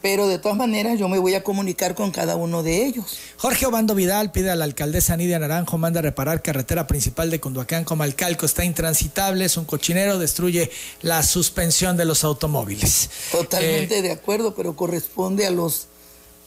Pero 0.00 0.26
de 0.26 0.38
todas 0.38 0.56
maneras 0.56 0.98
yo 0.98 1.08
me 1.08 1.18
voy 1.18 1.34
a 1.34 1.44
comunicar 1.44 1.94
con 1.94 2.10
cada 2.10 2.36
uno 2.36 2.62
de 2.62 2.86
ellos. 2.86 3.18
Jorge 3.36 3.66
Obando 3.66 3.94
Vidal 3.94 4.32
pide 4.32 4.50
a 4.50 4.56
la 4.56 4.64
alcaldesa 4.64 5.16
Nidia 5.16 5.38
Naranjo, 5.38 5.78
manda 5.78 6.00
a 6.00 6.02
reparar 6.02 6.42
carretera 6.42 6.86
principal 6.86 7.30
de 7.30 7.40
Cunduacán 7.40 7.84
como 7.84 8.02
Alcalco, 8.02 8.46
está 8.46 8.64
intransitable, 8.64 9.44
es 9.44 9.56
un 9.56 9.64
cochinero, 9.64 10.18
destruye 10.18 10.70
la 11.02 11.22
suspensión 11.22 11.96
de 11.96 12.04
los 12.06 12.24
automóviles. 12.24 13.10
Totalmente 13.30 13.98
eh, 13.98 14.02
de 14.02 14.12
acuerdo, 14.12 14.54
pero 14.54 14.74
corresponde 14.74 15.46
a 15.46 15.50
los 15.50 15.89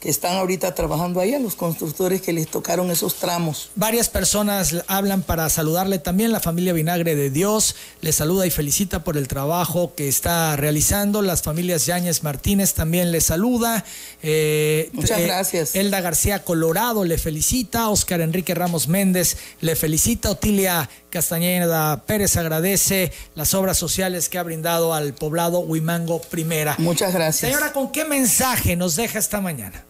que 0.03 0.09
están 0.09 0.35
ahorita 0.35 0.75
trabajando 0.75 1.21
ahí, 1.21 1.33
a 1.33 1.39
los 1.39 1.55
constructores 1.55 2.21
que 2.21 2.33
les 2.33 2.49
tocaron 2.49 2.91
esos 2.91 3.15
tramos. 3.15 3.69
Varias 3.75 4.09
personas 4.09 4.75
hablan 4.87 5.21
para 5.21 5.47
saludarle 5.47 5.97
también, 5.97 6.33
la 6.33 6.41
familia 6.41 6.73
Vinagre 6.73 7.15
de 7.15 7.29
Dios 7.29 7.77
le 8.01 8.11
saluda 8.11 8.45
y 8.45 8.51
felicita 8.51 9.05
por 9.05 9.15
el 9.15 9.29
trabajo 9.29 9.95
que 9.95 10.09
está 10.09 10.57
realizando, 10.57 11.21
las 11.21 11.41
familias 11.41 11.85
Yáñez 11.85 12.21
Martínez 12.21 12.73
también 12.73 13.13
le 13.13 13.21
saluda. 13.21 13.85
Eh, 14.21 14.89
Muchas 14.91 15.19
eh, 15.19 15.23
gracias. 15.23 15.73
Elda 15.73 16.01
García 16.01 16.43
Colorado 16.43 17.05
le 17.05 17.17
felicita, 17.17 17.87
Oscar 17.87 18.19
Enrique 18.19 18.53
Ramos 18.53 18.89
Méndez 18.89 19.37
le 19.61 19.77
felicita, 19.77 20.31
Otilia 20.31 20.89
Castañeda 21.11 22.03
Pérez 22.05 22.35
agradece 22.35 23.13
las 23.35 23.53
obras 23.53 23.77
sociales 23.77 24.27
que 24.27 24.37
ha 24.37 24.43
brindado 24.43 24.93
al 24.93 25.13
poblado 25.13 25.59
Huimango 25.59 26.21
Primera. 26.23 26.75
Muchas 26.77 27.13
gracias. 27.13 27.49
Señora, 27.49 27.71
¿con 27.71 27.93
qué 27.93 28.03
mensaje 28.03 28.75
nos 28.75 28.97
deja 28.97 29.17
esta 29.17 29.39
mañana? 29.39 29.85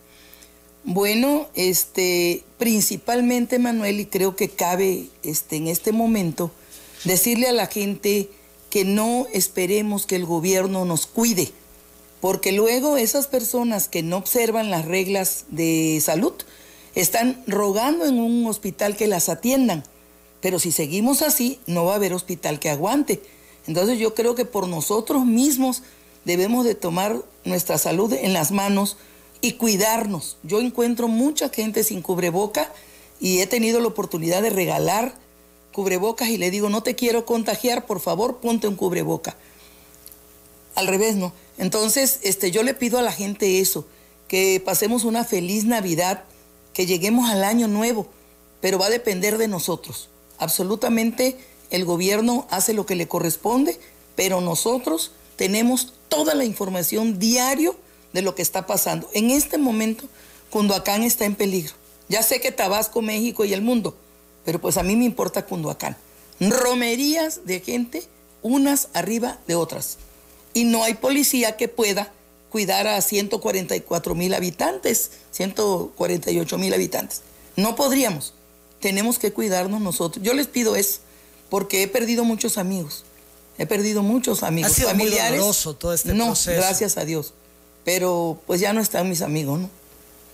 Bueno, 0.85 1.47
este, 1.55 2.43
principalmente 2.57 3.57
Manuel, 3.57 4.01
y 4.01 4.05
creo 4.05 4.35
que 4.35 4.49
cabe 4.49 5.07
este, 5.23 5.55
en 5.55 5.67
este 5.67 5.93
momento, 5.93 6.51
decirle 7.05 7.47
a 7.47 7.53
la 7.53 7.67
gente 7.67 8.29
que 8.69 8.83
no 8.83 9.27
esperemos 9.31 10.05
que 10.05 10.17
el 10.17 10.25
gobierno 10.25 10.83
nos 10.83 11.07
cuide, 11.07 11.51
porque 12.19 12.51
luego 12.51 12.97
esas 12.97 13.27
personas 13.27 13.87
que 13.87 14.03
no 14.03 14.17
observan 14.17 14.71
las 14.71 14.85
reglas 14.85 15.45
de 15.49 15.99
salud 16.01 16.33
están 16.95 17.41
rogando 17.47 18.05
en 18.05 18.19
un 18.19 18.45
hospital 18.47 18.97
que 18.97 19.07
las 19.07 19.29
atiendan, 19.29 19.83
pero 20.41 20.59
si 20.59 20.73
seguimos 20.73 21.21
así, 21.21 21.59
no 21.65 21.85
va 21.85 21.93
a 21.93 21.95
haber 21.95 22.13
hospital 22.13 22.59
que 22.59 22.69
aguante. 22.69 23.21
Entonces 23.67 23.99
yo 23.99 24.13
creo 24.13 24.35
que 24.35 24.43
por 24.43 24.67
nosotros 24.67 25.25
mismos 25.25 25.83
debemos 26.25 26.65
de 26.65 26.75
tomar 26.75 27.21
nuestra 27.45 27.77
salud 27.77 28.11
en 28.11 28.33
las 28.33 28.51
manos, 28.51 28.97
y 29.43 29.51
cuidarnos. 29.53 30.37
Yo 30.43 30.61
encuentro 30.61 31.09
mucha 31.09 31.49
gente 31.49 31.83
sin 31.83 32.01
cubreboca 32.01 32.71
y 33.19 33.39
he 33.39 33.45
tenido 33.45 33.81
la 33.81 33.89
oportunidad 33.89 34.41
de 34.41 34.49
regalar 34.49 35.13
cubrebocas 35.73 36.29
y 36.29 36.37
le 36.37 36.49
digo, 36.49 36.69
no 36.69 36.81
te 36.81 36.95
quiero 36.95 37.25
contagiar, 37.25 37.85
por 37.85 37.99
favor, 37.99 38.37
ponte 38.37 38.69
un 38.69 38.77
cubreboca. 38.77 39.35
Al 40.75 40.87
revés, 40.87 41.17
¿no? 41.17 41.33
Entonces, 41.57 42.21
este, 42.23 42.51
yo 42.51 42.63
le 42.63 42.73
pido 42.73 42.97
a 42.97 43.01
la 43.01 43.11
gente 43.11 43.59
eso, 43.59 43.85
que 44.29 44.61
pasemos 44.63 45.03
una 45.03 45.25
feliz 45.25 45.65
Navidad, 45.65 46.23
que 46.73 46.85
lleguemos 46.85 47.29
al 47.29 47.43
año 47.43 47.67
nuevo, 47.67 48.07
pero 48.61 48.79
va 48.79 48.85
a 48.85 48.91
depender 48.91 49.37
de 49.37 49.49
nosotros. 49.49 50.07
Absolutamente 50.37 51.37
el 51.69 51.83
gobierno 51.83 52.47
hace 52.49 52.71
lo 52.71 52.85
que 52.85 52.95
le 52.95 53.09
corresponde, 53.09 53.77
pero 54.15 54.39
nosotros 54.39 55.11
tenemos 55.35 55.95
toda 56.07 56.33
la 56.33 56.45
información 56.45 57.19
diario 57.19 57.75
de 58.13 58.21
lo 58.21 58.35
que 58.35 58.41
está 58.41 58.65
pasando. 58.65 59.09
En 59.13 59.31
este 59.31 59.57
momento, 59.57 60.05
Cunduacán 60.49 61.03
está 61.03 61.25
en 61.25 61.35
peligro. 61.35 61.73
Ya 62.07 62.21
sé 62.21 62.39
que 62.39 62.51
Tabasco, 62.51 63.01
México 63.01 63.43
y 63.43 63.53
el 63.53 63.61
mundo, 63.61 63.97
pero 64.45 64.61
pues 64.61 64.77
a 64.77 64.83
mí 64.83 64.95
me 64.95 65.05
importa 65.05 65.45
Cunduacán. 65.45 65.97
Romerías 66.39 67.45
de 67.45 67.59
gente, 67.59 68.03
unas 68.41 68.89
arriba 68.93 69.39
de 69.47 69.55
otras. 69.55 69.97
Y 70.53 70.65
no 70.65 70.83
hay 70.83 70.93
policía 70.93 71.57
que 71.57 71.67
pueda 71.67 72.13
cuidar 72.49 72.87
a 72.87 73.01
144 73.01 74.15
mil 74.15 74.33
habitantes, 74.33 75.11
148 75.31 76.57
mil 76.57 76.73
habitantes. 76.73 77.21
No 77.55 77.75
podríamos. 77.75 78.33
Tenemos 78.79 79.17
que 79.17 79.31
cuidarnos 79.31 79.81
nosotros. 79.81 80.23
Yo 80.23 80.33
les 80.33 80.47
pido 80.47 80.75
eso, 80.75 80.99
porque 81.49 81.81
he 81.81 81.87
perdido 81.87 82.25
muchos 82.25 82.57
amigos. 82.57 83.05
He 83.57 83.65
perdido 83.65 84.03
muchos 84.03 84.43
amigos. 84.43 84.71
Ha 84.71 84.75
sido 84.75 84.89
familiares. 84.89 85.39
Muy 85.39 85.75
todo 85.75 85.93
este 85.93 86.13
no, 86.13 86.33
gracias 86.45 86.97
a 86.97 87.05
Dios 87.05 87.33
pero 87.83 88.41
pues 88.47 88.61
ya 88.61 88.73
no 88.73 88.81
están 88.81 89.09
mis 89.09 89.21
amigos, 89.21 89.59
¿no? 89.59 89.69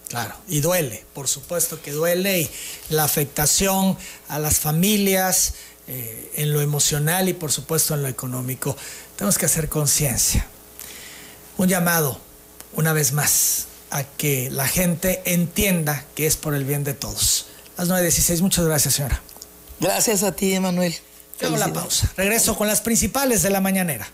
Claro, 0.10 0.36
y 0.48 0.60
duele, 0.60 1.06
por 1.14 1.28
supuesto 1.28 1.82
que 1.82 1.92
duele, 1.92 2.42
y 2.42 2.50
la 2.90 3.04
afectación 3.04 3.96
a 4.28 4.40
las 4.40 4.60
familias 4.60 5.54
eh, 5.88 6.32
en 6.36 6.52
lo 6.52 6.62
emocional 6.62 7.30
y 7.30 7.34
por 7.34 7.52
supuesto 7.52 7.94
en 7.94 8.02
lo 8.02 8.08
económico. 8.08 8.76
Tenemos 9.16 9.38
que 9.38 9.46
hacer 9.46 9.70
conciencia. 9.70 10.48
Un 11.58 11.68
llamado, 11.68 12.20
una 12.74 12.94
vez 12.94 13.12
más, 13.12 13.68
a 13.92 14.04
que 14.04 14.50
la 14.52 14.68
gente 14.68 15.22
entienda 15.26 16.06
que 16.16 16.26
es 16.26 16.38
por 16.38 16.56
el 16.56 16.64
bien 16.64 16.84
de 16.84 16.94
todos. 16.94 17.48
Las 17.78 17.90
9.16, 17.90 18.42
muchas 18.42 18.66
gracias, 18.66 18.96
señora. 18.96 19.22
Gracias 19.80 20.24
a 20.24 20.32
ti, 20.32 20.54
Emanuel. 20.54 20.96
Tengo 21.38 21.58
la 21.58 21.72
pausa. 21.72 22.12
Regreso 22.18 22.58
con 22.58 22.68
las 22.68 22.82
principales 22.82 23.42
de 23.42 23.50
la 23.50 23.62
mañanera. 23.62 24.08